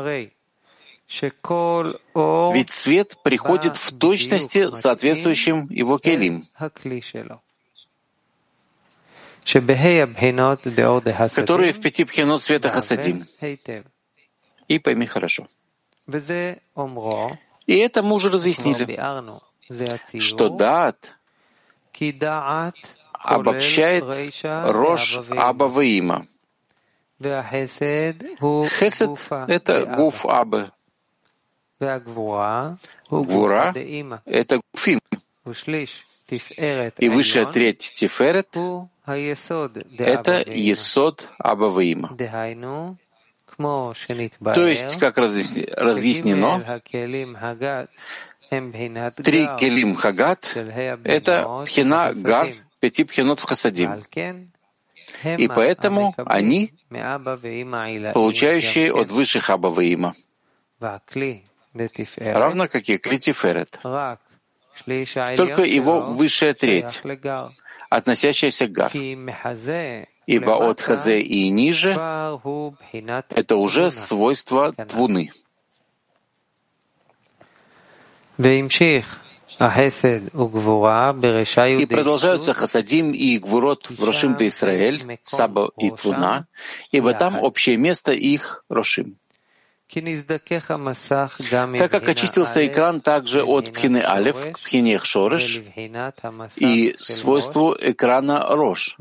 Ведь 2.53 2.69
свет 2.69 3.17
приходит 3.23 3.77
в 3.77 3.97
точности 3.97 4.71
соответствующим 4.71 5.67
его 5.69 5.99
келим, 5.99 6.47
которые 11.33 11.71
в 11.73 11.81
пяти 11.81 12.05
пхенот 12.05 12.41
света 12.41 12.69
хасадим. 12.69 13.25
И 14.67 14.79
пойми 14.79 15.05
хорошо. 15.05 15.47
И 17.67 17.77
это 17.77 18.03
мы 18.03 18.15
уже 18.15 18.29
разъяснили, 18.29 18.99
что 20.19 20.49
дат 20.49 21.15
обобщает 23.13 24.03
Рош 24.43 25.19
Аба 25.29 25.65
Ваима. 25.65 26.27
Хесед— 27.21 28.23
это 29.47 29.85
гуф 29.85 30.25
Абы. 30.25 30.71
Гвура— 33.09 33.73
это 34.25 34.61
гуфим. 34.73 34.99
И 36.97 37.09
высшая 37.09 37.45
треть 37.45 37.91
Тиферет— 37.93 38.55
это 39.97 40.43
Есод 40.47 41.29
Аба 41.37 41.65
Ваима. 41.65 42.15
То 43.57 44.67
есть, 44.67 44.97
как 44.99 45.17
разъяснено, 45.17 46.81
три 48.49 49.47
келим 49.59 49.95
хагат— 49.95 50.51
это 51.03 51.63
пхина 51.65 52.13
гар 52.13 52.47
пяти 52.79 53.03
пхенот 53.03 53.39
в 53.39 53.43
хасадим. 53.43 54.03
И 55.37 55.47
поэтому 55.47 56.15
они 56.25 56.71
получающие 58.13 58.93
от 58.93 59.11
высших 59.11 59.49
Аба 59.49 59.67
Ваима, 59.67 60.15
равно 62.17 62.67
как 62.67 62.89
и 62.89 62.97
Клитиферет. 62.97 63.79
Только 65.35 65.63
его 65.63 66.01
высшая 66.09 66.53
треть, 66.53 67.01
относящаяся 67.89 68.67
к 68.67 68.71
Гар. 68.71 68.91
Ибо 70.25 70.69
от 70.69 70.81
Хазе 70.81 71.21
и 71.21 71.49
ниже— 71.49 71.89
это 73.29 73.55
уже 73.55 73.91
свойство 73.91 74.73
Твуны. 74.73 75.31
И 79.57 81.85
продолжаются 81.85 82.53
Хасадим 82.53 83.11
и 83.11 83.37
Гвурот 83.39 83.89
в 83.89 84.01
Рошим 84.01 84.37
де 84.37 84.47
Исраэль, 84.47 85.19
Саба 85.23 85.71
и 85.77 85.91
Твуна, 85.91 86.47
ибо 86.91 87.13
там 87.13 87.37
общее 87.39 87.75
место 87.75 88.13
их 88.13 88.63
Рошим. 88.69 89.18
Так 91.77 91.91
как 91.91 92.07
очистился 92.07 92.65
экран 92.67 93.01
также 93.01 93.43
от 93.43 93.73
Пхины 93.73 93.97
Алев 93.97 94.51
к 94.53 94.59
Пхине 94.59 94.99
Шореш 94.99 95.61
и 96.57 96.95
свойству 96.99 97.75
экрана 97.79 98.45
Рош. 98.49 98.97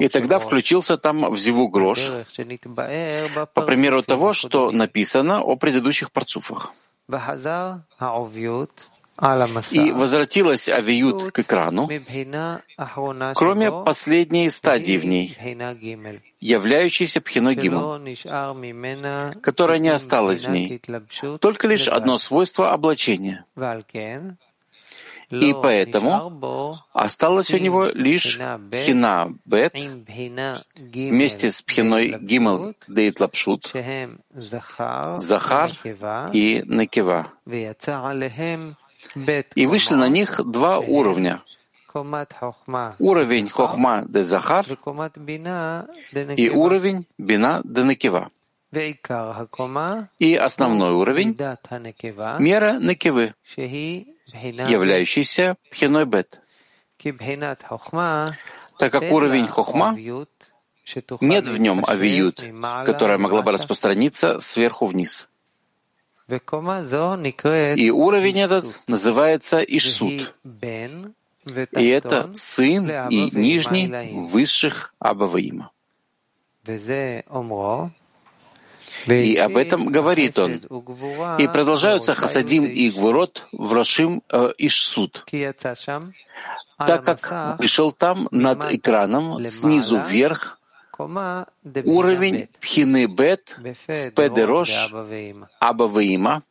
И 0.00 0.08
тогда 0.08 0.38
включился 0.38 0.98
там 0.98 1.30
в 1.30 1.38
Зиву 1.38 1.68
Грош, 1.68 2.12
по 3.54 3.62
примеру 3.62 4.02
того, 4.02 4.34
что 4.34 4.70
написано 4.70 5.40
о 5.40 5.56
предыдущих 5.56 6.12
парцуфах. 6.12 6.72
И 9.16 9.92
возвратилась 9.92 10.68
авиют 10.68 11.30
к 11.30 11.38
экрану, 11.38 11.88
кроме 13.34 13.70
последней 13.70 14.50
стадии 14.50 14.96
в 14.96 15.04
ней, 15.04 15.36
являющейся 16.40 17.20
Пхиной 17.20 17.54
Гимл, 17.54 18.00
которая 19.40 19.78
не 19.78 19.90
осталась 19.90 20.44
в 20.44 20.50
ней, 20.50 20.80
только 21.40 21.68
лишь 21.68 21.86
одно 21.86 22.18
свойство 22.18 22.72
облачения. 22.72 23.44
И 25.30 25.54
поэтому 25.54 26.76
осталось 26.92 27.52
у 27.52 27.58
него 27.58 27.86
лишь 27.86 28.38
Пхина 28.70 29.34
Бет 29.44 29.74
вместе 30.76 31.50
с 31.50 31.62
Пхиной 31.62 32.18
Гимл 32.20 32.74
Дейт 32.88 33.20
Лапшут, 33.20 33.72
Захар 34.34 35.70
и 36.32 36.62
Некева. 36.66 37.28
И 39.54 39.66
вышли 39.66 39.94
на 39.94 40.08
них 40.08 40.40
два 40.44 40.78
уровня. 40.78 41.42
Уровень 42.98 43.48
Хохма 43.48 44.04
де 44.08 44.24
Захар 44.24 44.66
и 46.36 46.50
уровень 46.50 47.06
Бина 47.18 47.62
де 47.64 47.84
Некева. 47.84 48.30
И 50.18 50.34
основной 50.34 50.92
уровень— 50.92 51.36
мера 52.40 52.78
Некевы, 52.80 53.34
являющийся 53.56 55.56
Пхиной 55.70 56.06
Бет. 56.06 56.40
Так 58.78 58.92
как 58.92 59.12
уровень 59.12 59.46
Хохма 59.46 59.96
нет 61.20 61.48
в 61.48 61.56
нем 61.58 61.84
авиют, 61.86 62.44
которая 62.84 63.18
могла 63.18 63.42
бы 63.42 63.52
распространиться 63.52 64.40
сверху 64.40 64.86
вниз. 64.86 65.28
И 67.76 67.90
уровень 67.90 68.40
этот 68.40 68.82
называется 68.86 69.60
Ишсуд. 69.60 70.34
И 71.72 71.86
это 71.88 72.30
сын 72.34 72.90
и 73.10 73.30
нижний 73.30 74.12
высших 74.20 74.94
Абаваима. 74.98 75.70
И 79.06 79.36
об 79.36 79.56
этом 79.56 79.86
говорит 79.86 80.38
он. 80.38 80.52
И 81.38 81.46
продолжаются 81.46 82.14
Хасадим 82.14 82.64
и 82.64 82.90
Гвурот 82.90 83.46
в 83.52 83.72
Рошим 83.72 84.22
э, 84.30 84.52
Ишсуд, 84.56 85.26
так 86.78 87.04
как 87.04 87.58
пришел 87.58 87.92
там 87.92 88.28
над 88.30 88.72
экраном 88.72 89.44
снизу 89.44 89.98
вверх 90.00 90.58
уровень 90.98 92.48
Пхины 92.60 93.06
Бет 93.06 93.56
в 93.58 94.10
Педерош 94.10 94.92
Абаваима, 95.60 96.42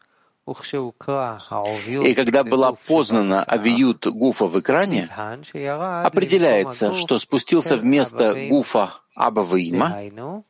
и 0.45 2.13
когда 2.15 2.43
была 2.43 2.73
познана 2.73 3.43
авиют 3.43 4.05
Гуфа 4.07 4.47
в 4.47 4.59
экране, 4.59 5.07
определяется, 5.13 6.93
что 6.93 7.17
спустился 7.17 7.77
вместо 7.77 8.35
Гуфа 8.49 8.93
Абаваима, 9.15 10.43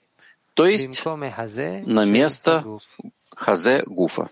то 0.55 0.65
есть 0.65 1.05
на 1.05 2.05
место 2.05 2.63
Хазе 3.35 3.83
Гуфа. 3.85 4.29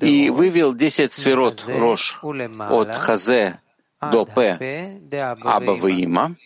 И 0.00 0.30
вывел 0.30 0.74
десять 0.74 1.12
сферот 1.12 1.64
Рош 1.66 2.20
от 2.22 2.94
Хазе 2.94 3.60
до 4.00 4.24
П 4.24 5.00
Абаваима, 5.42 6.36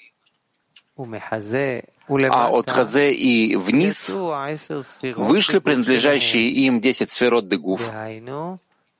а 0.98 2.50
от 2.50 2.70
Хазе 2.70 3.12
и 3.12 3.56
вниз 3.56 4.10
вышли 5.16 5.58
принадлежащие 5.58 6.48
им 6.50 6.80
десять 6.80 7.10
сферот 7.10 7.48
Дегуф, 7.48 7.90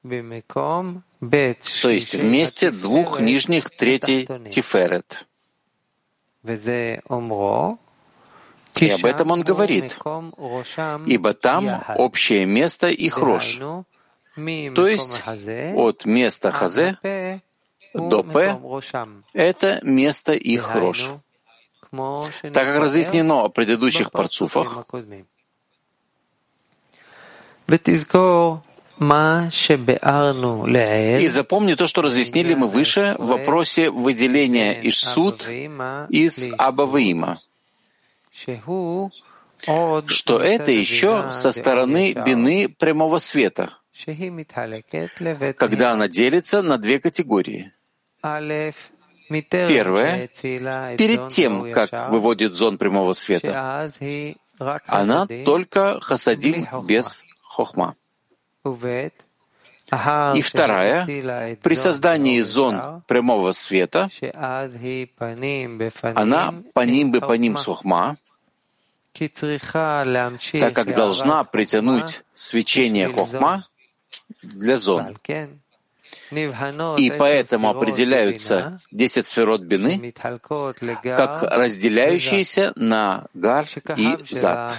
то 0.03 1.89
есть 1.89 2.15
вместе 2.15 2.71
двух 2.71 3.21
нижних 3.21 3.71
третей 3.71 4.29
Тиферет. 4.51 5.27
И 8.79 8.91
об 8.91 9.07
этом 9.07 9.31
он 9.31 9.43
говорит, 9.43 9.99
ибо 11.07 11.33
там 11.33 11.85
общее 11.97 12.45
место 12.45 12.89
их 12.89 13.19
рож, 13.19 13.59
то 13.59 14.87
есть 14.87 15.23
от 15.75 16.05
места 16.05 16.51
Хазе 16.51 16.99
до 17.95 18.23
П— 18.23 18.61
это 19.33 19.81
место 19.83 20.35
их 20.35 20.75
рож. 20.75 21.15
Так 22.43 22.67
как 22.67 22.81
разъяснено 22.81 23.45
о 23.45 23.49
предыдущих 23.49 24.11
парцуфах. 24.11 24.87
И 31.21 31.29
запомни 31.29 31.75
то, 31.75 31.87
что 31.87 32.03
разъяснили 32.03 32.55
мы 32.55 32.69
выше 32.69 33.15
в 33.19 33.27
вопросе 33.27 33.91
выделения 33.91 34.81
Ишсуд 34.89 35.47
из 36.09 36.49
Абаваима, 36.57 37.41
что 40.07 40.39
это 40.39 40.71
еще 40.71 41.31
со 41.33 41.53
стороны 41.53 42.13
бины 42.13 42.69
прямого 42.69 43.19
света, 43.19 43.73
когда 45.57 45.93
она 45.93 46.09
делится 46.09 46.63
на 46.63 46.79
две 46.79 46.99
категории. 46.99 47.73
Первое, 49.29 50.29
перед 50.97 51.29
тем, 51.29 51.73
как 51.73 52.11
выводит 52.11 52.55
зон 52.55 52.79
прямого 52.79 53.13
света, 53.13 53.91
она 54.87 55.27
только 55.45 56.01
хасадим 56.01 56.67
без 56.85 57.25
хохма. 57.43 57.95
И 60.35 60.43
вторая, 60.43 61.07
при 61.63 61.77
создании 61.77 62.41
зон 62.41 63.03
прямого 63.07 63.53
света, 63.53 64.09
она 66.03 66.55
по 66.75 66.81
ним 66.81 67.13
бы 67.13 67.21
по 67.21 67.33
ним 67.33 67.57
сухма, 67.57 68.17
так 69.15 70.75
как 70.75 70.95
должна 70.95 71.45
притянуть 71.45 72.23
свечение 72.33 73.09
хохма 73.09 73.69
для 74.43 74.77
зон. 74.77 75.17
И 76.31 77.13
поэтому 77.17 77.69
определяются 77.69 78.81
десять 78.91 79.27
сферот 79.27 79.63
бины 79.63 80.13
как 81.03 81.43
разделяющиеся 81.43 82.73
на 82.75 83.27
гар 83.35 83.67
и 83.97 84.17
зад. 84.31 84.75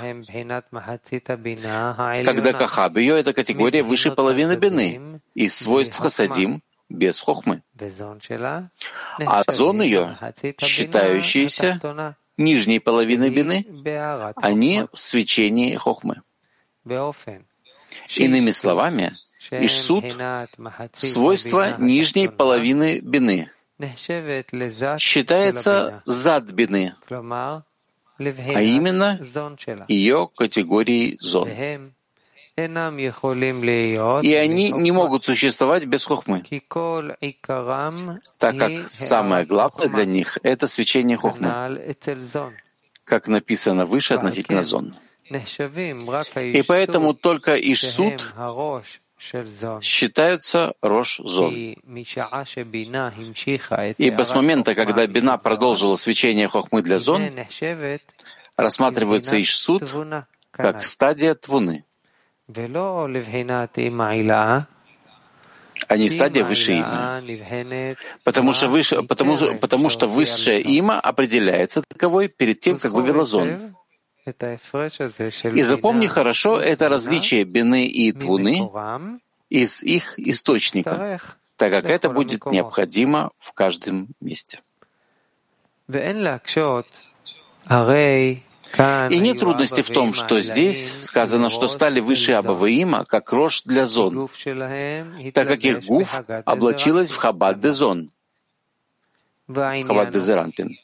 Когда 2.25 2.53
кахаб 2.53 2.97
ее— 2.97 3.19
это 3.19 3.33
категория 3.33 3.83
выше 3.83 4.11
половины 4.11 4.55
бины 4.55 5.19
из 5.33 5.55
свойств 5.55 5.97
хасадим 5.97 6.61
без 6.89 7.19
хохмы. 7.19 7.63
А 9.19 9.43
зон 9.51 9.81
ее, 9.81 10.17
считающиеся 10.59 11.79
нижней 12.37 12.79
половиной 12.79 13.29
бины, 13.29 13.65
они 14.35 14.85
в 14.91 14.99
свечении 14.99 15.75
хохмы. 15.75 16.21
Иными 18.15 18.51
словами, 18.51 19.15
Ишсуд— 19.51 20.05
свойство 20.93 21.77
нижней 21.77 22.27
половины 22.27 22.99
бины. 22.99 23.49
Считается 24.99 26.01
зад 26.05 26.45
бины, 26.45 26.95
а 27.09 28.61
именно 28.61 29.19
ее 29.87 30.29
категории 30.35 31.17
зон. 31.21 31.49
И 32.57 34.33
они 34.33 34.71
не 34.71 34.91
могут 34.91 35.23
существовать 35.23 35.85
без 35.85 36.03
хохмы, 36.05 36.43
так 38.39 38.57
как 38.57 38.89
самое 38.89 39.45
главное 39.45 39.87
для 39.89 40.05
них— 40.05 40.39
это 40.43 40.65
свечение 40.65 41.17
хохмы, 41.17 41.79
как 43.05 43.27
написано 43.27 43.85
выше 43.85 44.15
относительно 44.15 44.63
зон. 44.63 44.95
И 45.29 46.63
поэтому 46.65 47.13
только 47.13 47.55
Ишсуд 47.55 48.33
считаются 49.81 50.73
Рош-Зон. 50.81 51.53
Ибо 53.97 54.23
с 54.23 54.35
момента, 54.35 54.75
когда 54.75 55.07
Бина 55.07 55.37
продолжила 55.37 55.95
свечение 55.95 56.47
Хохмы 56.47 56.81
для 56.81 56.99
Зон, 56.99 57.23
рассматривается 58.55 59.41
Ишсуд 59.41 59.83
как 60.51 60.83
стадия 60.83 61.35
Твуны, 61.35 61.83
а 65.87 65.97
не 65.97 66.09
стадия 66.09 66.43
выше 66.43 66.73
има. 66.73 67.21
Потому 68.23 68.53
что, 68.53 68.67
выше, 68.67 69.03
потому, 69.03 69.37
потому 69.59 69.89
что 69.89 70.07
высшее 70.07 70.61
има 70.61 70.99
определяется 70.99 71.83
таковой 71.87 72.27
перед 72.29 72.59
тем, 72.59 72.77
как 72.77 72.91
вывела 72.91 73.25
зон. 73.25 73.75
И 74.27 75.63
запомни 75.63 76.07
хорошо 76.07 76.59
это 76.59 76.89
различие 76.89 77.43
бины 77.45 77.87
и 77.87 78.11
твуны 78.11 78.69
из 79.49 79.81
их 79.81 80.19
источника, 80.19 81.19
так 81.55 81.71
как 81.71 81.85
это 81.85 82.09
будет 82.09 82.45
необходимо 82.45 83.31
в 83.39 83.53
каждом 83.53 84.09
месте. 84.19 84.59
И 89.09 89.19
нет 89.19 89.39
трудности 89.39 89.81
в 89.81 89.89
том, 89.89 90.13
что 90.13 90.41
здесь 90.41 91.05
сказано, 91.05 91.49
что 91.49 91.67
стали 91.69 92.01
выше 92.01 92.33
Абаваима, 92.33 93.05
как 93.05 93.31
рожь 93.31 93.63
для 93.63 93.85
зон, 93.85 94.29
так 95.33 95.47
как 95.47 95.63
их 95.63 95.85
гуф 95.85 96.21
облачилась 96.45 97.11
в 97.11 97.15
Хабад 97.15 97.61
де 97.61 97.71
зон, 97.71 98.11
Хабад 99.47 100.11
де 100.11 100.19
Зеранпин. 100.19 100.77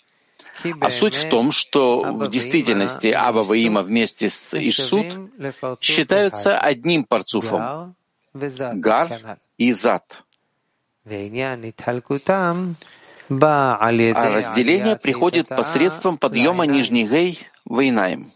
А 0.80 0.90
суть 0.90 1.16
в 1.16 1.30
том, 1.30 1.52
что 1.52 2.02
в 2.02 2.30
действительности 2.30 3.08
Аба 3.08 3.40
Ваима 3.40 3.82
вместе 3.82 4.30
с 4.30 4.54
Ишсуд 4.58 5.06
считаются 5.82 6.58
одним 6.58 7.06
парцуфом— 7.06 7.96
Гар 8.34 9.38
и 9.58 9.74
Зад. 9.74 10.24
А 13.30 13.90
разделение 13.90 14.96
приходит 14.96 15.48
посредством 15.48 16.18
подъема 16.18 16.66
нижней 16.66 17.06
гей 17.08 17.48
Вейнаем. 17.66 18.32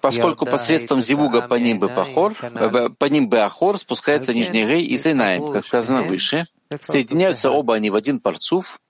Поскольку 0.00 0.46
посредством 0.46 1.02
зивуга 1.02 1.42
по 1.42 1.54
ним 1.54 1.78
бы 1.78 1.88
пахор, 1.88 2.34
э, 2.40 2.88
по 2.96 3.04
ним 3.06 3.28
бы 3.28 3.40
ахор 3.40 3.78
спускается 3.78 4.32
нижний 4.32 4.64
гей 4.64 4.84
и 4.84 4.96
зейнаем, 4.96 5.50
как 5.50 5.66
сказано 5.66 6.02
выше, 6.02 6.46
соединяются 6.80 7.50
оба 7.50 7.74
они 7.74 7.90
в 7.90 7.94
один 7.94 8.20
парцуф, 8.20 8.80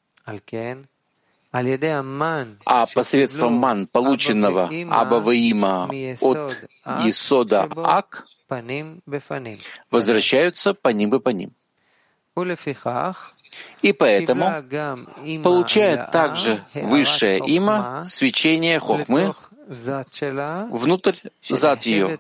а 2.65 2.87
посредством 2.87 3.55
ман, 3.55 3.87
полученного 3.87 4.71
Абаваима 4.91 5.91
от 6.21 6.57
Исода 7.07 7.69
Ак, 7.77 8.27
возвращаются 9.91 10.75
по 10.75 10.89
ним 10.89 11.15
и 11.15 11.21
по 11.21 11.31
ним. 11.31 11.55
И 13.83 13.93
поэтому 13.93 14.63
получает 15.43 16.11
также 16.11 16.65
высшее 16.75 17.39
има 17.39 18.05
свечение 18.05 18.79
хохмы 18.79 19.35
внутрь 20.71 21.17
зад 21.43 21.83
ее, 21.85 22.19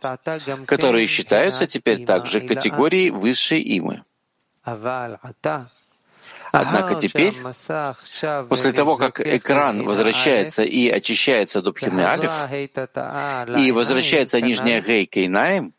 которые 0.66 1.06
считаются 1.06 1.66
теперь 1.66 2.04
также 2.04 2.40
категорией 2.40 3.10
высшей 3.10 3.62
имы. 3.78 4.04
Однако 6.50 6.94
теперь, 6.94 7.34
после 8.48 8.72
того, 8.72 8.96
как 8.96 9.20
экран 9.20 9.84
возвращается 9.84 10.62
и 10.62 10.88
очищается 10.88 11.60
до 11.60 11.72
Пхины 11.72 12.00
Алиф, 12.00 12.30
и 13.58 13.72
возвращается 13.72 14.40
нижняя 14.40 14.80
Гей 14.80 15.06
Кейнаем, 15.06 15.72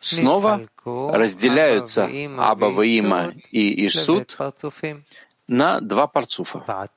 снова 0.00 0.68
разделяются 0.84 2.08
Аба 2.38 2.66
Ваима 2.66 3.32
и 3.50 3.86
Ишсуд 3.86 4.36
на 5.48 5.80
два 5.80 6.06
парцуфа. 6.06 6.90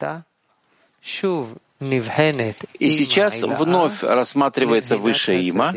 И 2.80 2.92
сейчас 2.92 3.44
вновь 3.44 4.04
рассматривается 4.04 4.98
высшее 4.98 5.42
има, 5.44 5.74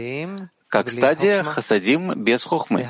как 0.68 0.90
стадия 0.90 1.42
хасадим 1.42 2.14
без 2.22 2.44
хохмы, 2.44 2.86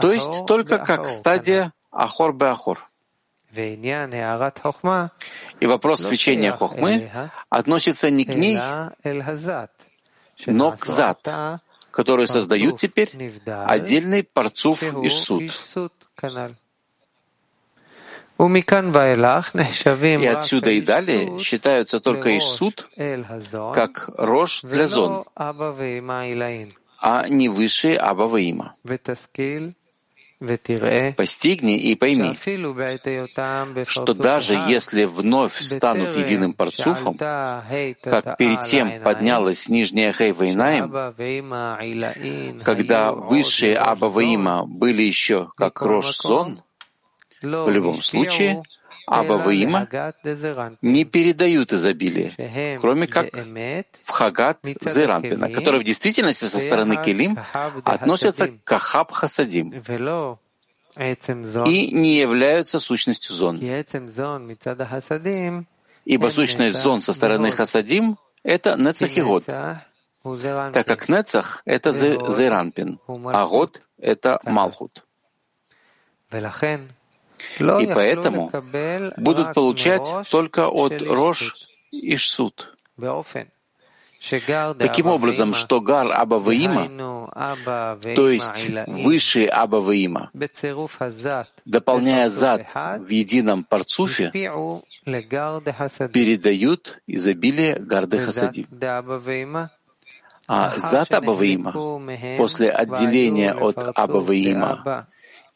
то 0.00 0.12
есть 0.12 0.46
только 0.46 0.78
как 0.78 1.08
стадия 1.08 1.72
ахор 1.90 2.32
бе 2.34 2.46
ахор. 2.46 2.86
И 5.60 5.66
вопрос 5.66 6.02
свечения 6.02 6.52
хохмы 6.52 7.10
относится 7.48 8.10
не 8.10 8.24
к 8.24 8.34
ней, 8.34 8.58
но 10.46 10.72
к 10.72 10.86
зад, 10.86 11.28
который 11.90 12.28
создают 12.28 12.78
теперь 12.78 13.10
отдельный 13.66 14.22
парцуф 14.22 14.82
Ишсуд. 14.82 15.52
И 20.22 20.26
отсюда 20.26 20.70
и 20.70 20.80
далее 20.80 21.38
считаются 21.38 22.00
только 22.00 22.38
Ишсуд 22.38 22.88
как 23.74 24.08
рожь 24.16 24.62
для 24.62 24.86
зон, 24.86 25.24
а 25.36 27.28
не 27.28 27.48
высшие 27.50 27.98
Абаваима. 27.98 28.74
Постигни 31.16 31.76
и 31.76 31.94
пойми, 31.94 32.34
что 33.84 34.14
даже 34.14 34.54
если 34.54 35.04
вновь 35.04 35.60
станут 35.60 36.16
единым 36.16 36.54
парцуфом, 36.54 37.18
как 37.18 38.38
перед 38.38 38.62
тем 38.62 39.02
поднялась 39.02 39.68
нижняя 39.68 40.14
Хейвайнаем, 40.14 40.90
когда 42.64 43.12
высшие 43.12 43.76
Абаваима 43.76 44.64
были 44.64 45.02
еще 45.02 45.50
как 45.56 45.82
Рош 45.82 46.16
Зон, 46.16 46.62
В 47.42 47.70
любом 47.70 48.02
случае, 48.02 48.62
Аба 49.06 49.34
Ваима 49.38 49.88
не 50.82 51.04
передают 51.04 51.72
изобилие, 51.72 52.78
кроме 52.80 53.06
как 53.06 53.32
в 54.04 54.10
Хагат 54.10 54.58
Зеранпина, 54.80 55.50
который 55.50 55.80
в 55.80 55.84
действительности 55.84 56.44
со 56.44 56.60
стороны 56.60 57.02
Келим 57.02 57.38
относятся 57.84 58.48
к 58.62 58.72
Ахаб 58.72 59.12
Хасадим 59.12 59.72
и 61.66 61.90
не 61.92 62.18
являются 62.18 62.78
сущностью 62.78 63.34
зон. 63.34 63.58
Ибо 66.04 66.26
сущность 66.28 66.80
зон 66.80 67.00
со 67.00 67.12
стороны 67.12 67.50
Хасадим— 67.52 68.16
это 68.42 68.76
Нецах 68.76 69.16
и 69.16 69.22
Год, 69.22 69.44
так 69.44 70.86
как 70.86 71.08
Нецах— 71.08 71.62
это 71.64 71.92
Зеранпин, 71.92 73.00
а 73.08 73.46
Год— 73.46 73.82
это 73.98 74.40
Малхут. 74.44 75.04
И 77.58 77.86
поэтому 77.86 78.50
будут 79.16 79.54
получать 79.54 80.08
только 80.30 80.68
от 80.68 81.00
Рош 81.02 81.54
и 81.90 82.16
Шсут. 82.16 82.76
Таким 84.78 85.06
образом, 85.06 85.54
что 85.54 85.80
Гар 85.80 86.12
Аба 86.12 86.38
то 88.14 88.30
есть 88.30 88.70
высший 88.86 89.46
Аба 89.46 90.30
дополняя 91.64 92.28
Зад 92.28 92.66
в 92.74 93.08
едином 93.08 93.64
парцуфе, 93.64 94.30
передают 96.12 97.00
изобилие 97.06 97.76
Гарды 97.78 98.18
Хасадим. 98.18 98.66
А 100.46 100.78
Зад 100.78 101.14
Аба 101.14 101.34
после 102.36 102.70
отделения 102.70 103.54
от 103.54 103.78
Аба 103.96 105.06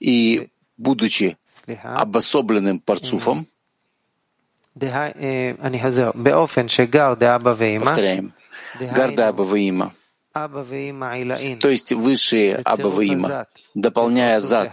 и 0.00 0.48
будучи 0.76 1.36
обособленным 1.82 2.78
парцуфом, 2.80 3.46
повторяем, 7.84 8.32
Гарда 8.94 9.28
Абаваима, 9.28 9.94
то 10.34 11.68
есть 11.68 11.92
высшие 11.92 12.56
Абаваима, 12.64 13.46
дополняя 13.74 14.40
зад 14.40 14.72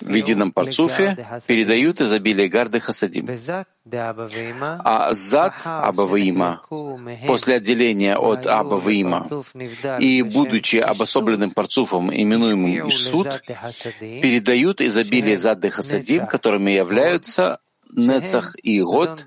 в 0.00 0.14
едином 0.14 0.50
парцуфе, 0.50 1.42
передают 1.46 2.00
изобилие 2.00 2.48
Гарды 2.48 2.80
Хасадим. 2.80 3.28
А 4.84 5.12
зад 5.12 5.52
Абаваима, 5.64 6.62
после 7.26 7.56
отделения 7.56 8.16
от 8.16 8.46
Абаваима, 8.46 9.28
и 10.00 10.22
будучи 10.22 10.76
обособленным 10.76 11.50
парцуфом, 11.50 12.10
именуемым 12.10 12.88
Ишсуд, 12.88 13.42
передают 14.00 14.80
изобилие 14.80 15.36
зад 15.36 15.70
Хасадим, 15.70 16.26
которыми 16.26 16.70
являются 16.70 17.58
Нецах 17.90 18.54
и 18.62 18.80
Год 18.80 19.22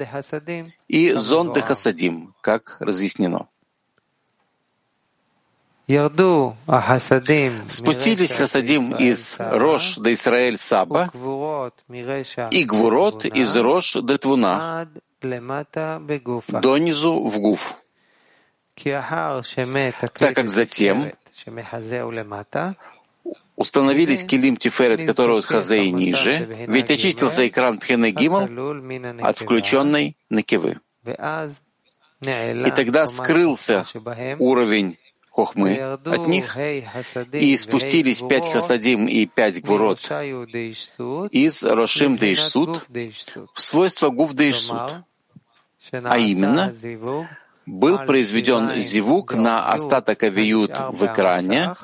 и 0.87 1.13
Зон 1.13 1.53
Хасадим, 1.53 2.33
как 2.41 2.77
разъяснено. 2.79 3.47
Спустились 7.69 8.33
хасадим 8.33 8.95
из 8.95 9.35
Рош 9.39 9.95
до 9.95 10.13
Израиль 10.13 10.57
Саба 10.57 11.11
и 12.51 12.63
Гвурот 12.63 13.25
из 13.25 13.57
Рош 13.57 13.93
до 13.93 14.17
Твуна. 14.17 14.87
Донизу 15.21 17.27
в 17.27 17.39
Гуф. 17.39 17.73
Так 18.75 20.35
как 20.35 20.49
затем 20.49 21.11
установились 23.55 24.23
килим 24.23 24.57
Тиферет, 24.57 25.05
который 25.05 25.39
от 25.39 25.45
Хазеи 25.45 25.87
ниже, 25.87 26.65
ведь 26.67 26.89
очистился 26.89 27.47
экран 27.47 27.79
Пхене 27.79 28.11
Гимал 28.11 28.49
от 29.21 29.37
включенной 29.37 30.17
Накивы. 30.29 30.79
И 31.05 32.71
тогда 32.75 33.07
скрылся 33.07 33.85
уровень 34.39 34.97
хохмы 35.31 35.77
от 35.79 36.27
них, 36.27 36.57
и 36.57 37.57
спустились 37.57 38.21
пять 38.21 38.51
хасадим 38.51 39.07
и 39.07 39.25
пять 39.25 39.61
гвурот 39.63 39.99
из 41.31 41.63
Рошим 41.63 42.17
Дейшсуд 42.17 42.83
в 43.53 43.61
свойство 43.61 44.09
Гув 44.09 44.33
Дейшсуд, 44.33 45.05
а 45.91 46.17
именно 46.17 46.73
был 47.65 47.99
произведен 47.99 48.79
зивук 48.79 49.33
на 49.33 49.71
остаток 49.71 50.23
авиют 50.23 50.77
в 50.77 51.05
экране, 51.05 51.75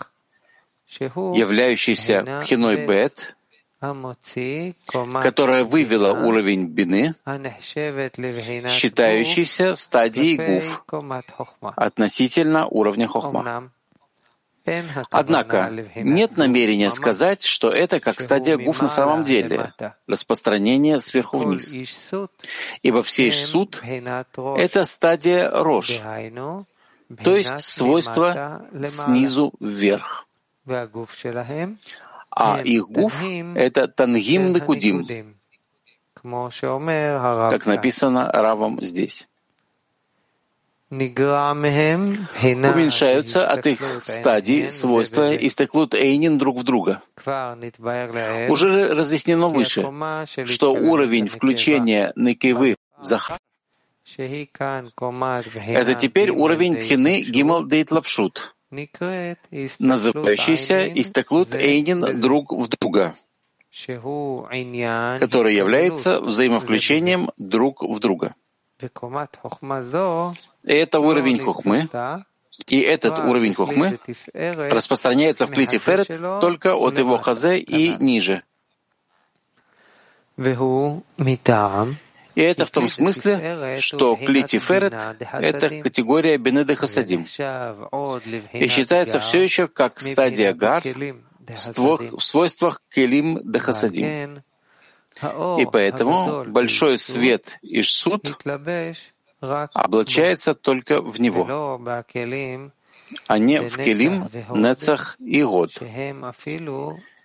являющийся 0.99 2.41
пхиной 2.43 2.85
бет, 2.85 3.36
которая 3.79 5.63
вывела 5.63 6.11
уровень 6.25 6.65
бины, 6.67 7.13
считающийся 8.69 9.75
стадией 9.75 10.37
гуф 10.37 10.83
относительно 11.75 12.67
уровня 12.67 13.07
хохма. 13.07 13.71
Однако 15.11 15.71
нет 15.95 16.35
намерения 16.37 16.91
сказать, 16.91 17.43
что 17.43 17.69
это 17.69 17.99
как 17.99 18.19
стадия 18.19 18.57
гуф 18.57 18.81
на 18.81 18.89
самом 18.89 19.23
деле, 19.23 19.73
распространение 20.07 20.99
сверху 20.99 21.37
вниз. 21.37 21.71
Ибо 22.81 23.01
все 23.03 23.31
суд— 23.31 23.81
это 24.57 24.85
стадия 24.85 25.49
рож, 25.51 26.01
то 27.23 27.37
есть 27.37 27.59
свойство 27.59 28.67
снизу 28.85 29.53
вверх 29.59 30.27
а 32.37 32.61
их 32.61 32.87
гуф— 32.87 33.23
это 33.55 33.87
тангим 33.87 34.51
накудим, 34.51 35.07
как 37.49 37.65
написано 37.65 38.31
Равом 38.31 38.79
здесь. 38.81 39.27
Уменьшаются 40.89 43.49
от 43.49 43.65
их 43.65 43.81
стадий 44.03 44.69
свойства 44.69 45.33
и 45.33 45.49
стеклут 45.49 45.95
эйнин 45.95 46.37
друг 46.37 46.59
в 46.59 46.63
друга. 46.63 47.01
Уже 48.49 48.93
разъяснено 48.93 49.47
выше, 49.47 49.81
что 50.45 50.73
уровень 50.73 51.27
включения 51.27 52.13
некевы 52.15 52.75
в 52.99 53.05
захар 53.05 53.39
это 54.15 55.95
теперь 55.95 56.31
уровень 56.31 56.77
пхины 56.77 57.23
гимал 57.23 57.65
дейт 57.65 57.91
лапшут 57.91 58.55
называющийся 59.79 60.87
истеклут 60.93 61.55
Эйнин 61.55 62.19
друг 62.19 62.51
в 62.51 62.67
друга, 62.67 63.15
который 65.19 65.55
является 65.55 66.19
взаимовключением 66.19 67.31
друг 67.37 67.83
в 67.83 67.99
друга. 67.99 68.35
И 70.63 70.73
это 70.73 70.99
уровень 70.99 71.39
хухмы, 71.39 71.89
и 72.67 72.79
этот 72.79 73.19
уровень 73.19 73.53
хухмы 73.53 73.99
распространяется 74.33 75.45
в 75.45 75.51
клите 75.51 75.77
ферет 75.77 76.07
только 76.41 76.75
от 76.75 76.97
его 76.97 77.17
хазе 77.17 77.59
и 77.59 77.95
ниже. 78.03 78.43
И 82.37 82.41
это 82.41 82.67
в 82.67 82.69
том 82.69 82.87
смысле, 82.87 83.79
что 83.79 84.15
клитиферет— 84.15 84.93
это 85.33 85.81
категория 85.81 86.37
бенеды 86.37 86.75
хасадим 86.75 87.23
и 88.53 88.67
считается 88.67 89.19
все 89.19 89.41
еще 89.41 89.67
как 89.67 89.99
стадия 89.99 90.53
гар 90.53 90.83
в 90.85 92.19
свойствах 92.19 92.83
келим 92.93 93.41
де 93.43 93.57
хасадим. 93.57 94.43
И 95.57 95.65
поэтому 95.65 96.45
большой 96.45 96.99
свет 96.99 97.57
Ишсуд 97.63 98.37
облачается 99.41 100.53
только 100.53 101.01
в 101.01 101.19
него, 101.19 101.81
а 103.25 103.39
не 103.39 103.61
в 103.61 103.77
келим, 103.77 104.27
нецах 104.53 105.15
и 105.19 105.41
год. 105.41 105.71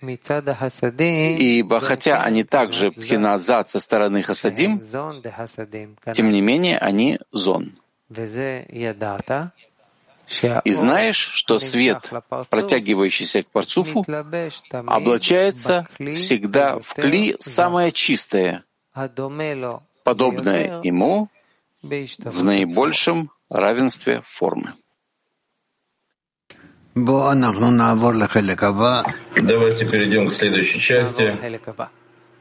Ибо 0.03 1.81
хотя 1.81 2.23
они 2.23 2.45
также 2.45 2.91
пхиназад 2.91 3.71
со 3.71 3.81
стороны 3.81 4.23
хасадим, 4.23 4.81
тем 6.13 6.31
не 6.31 6.41
менее 6.41 6.79
они 6.79 7.19
зон. 7.31 7.79
И 10.65 10.73
знаешь, 10.73 11.17
что 11.17 11.59
свет, 11.59 12.11
протягивающийся 12.49 13.43
к 13.43 13.51
парцуфу, 13.51 14.05
облачается 14.87 15.89
всегда 15.99 16.79
в 16.79 16.95
кли 16.95 17.37
самое 17.39 17.93
чистое, 17.93 18.65
подобное 20.05 20.81
ему 20.83 21.29
в 21.83 22.45
наибольшем 22.45 23.31
равенстве 23.51 24.23
формы. 24.27 24.75
Давайте 29.37 29.87
перейдем 29.87 30.29
к 30.29 30.33
следующей 30.35 30.79
части. 30.79 31.39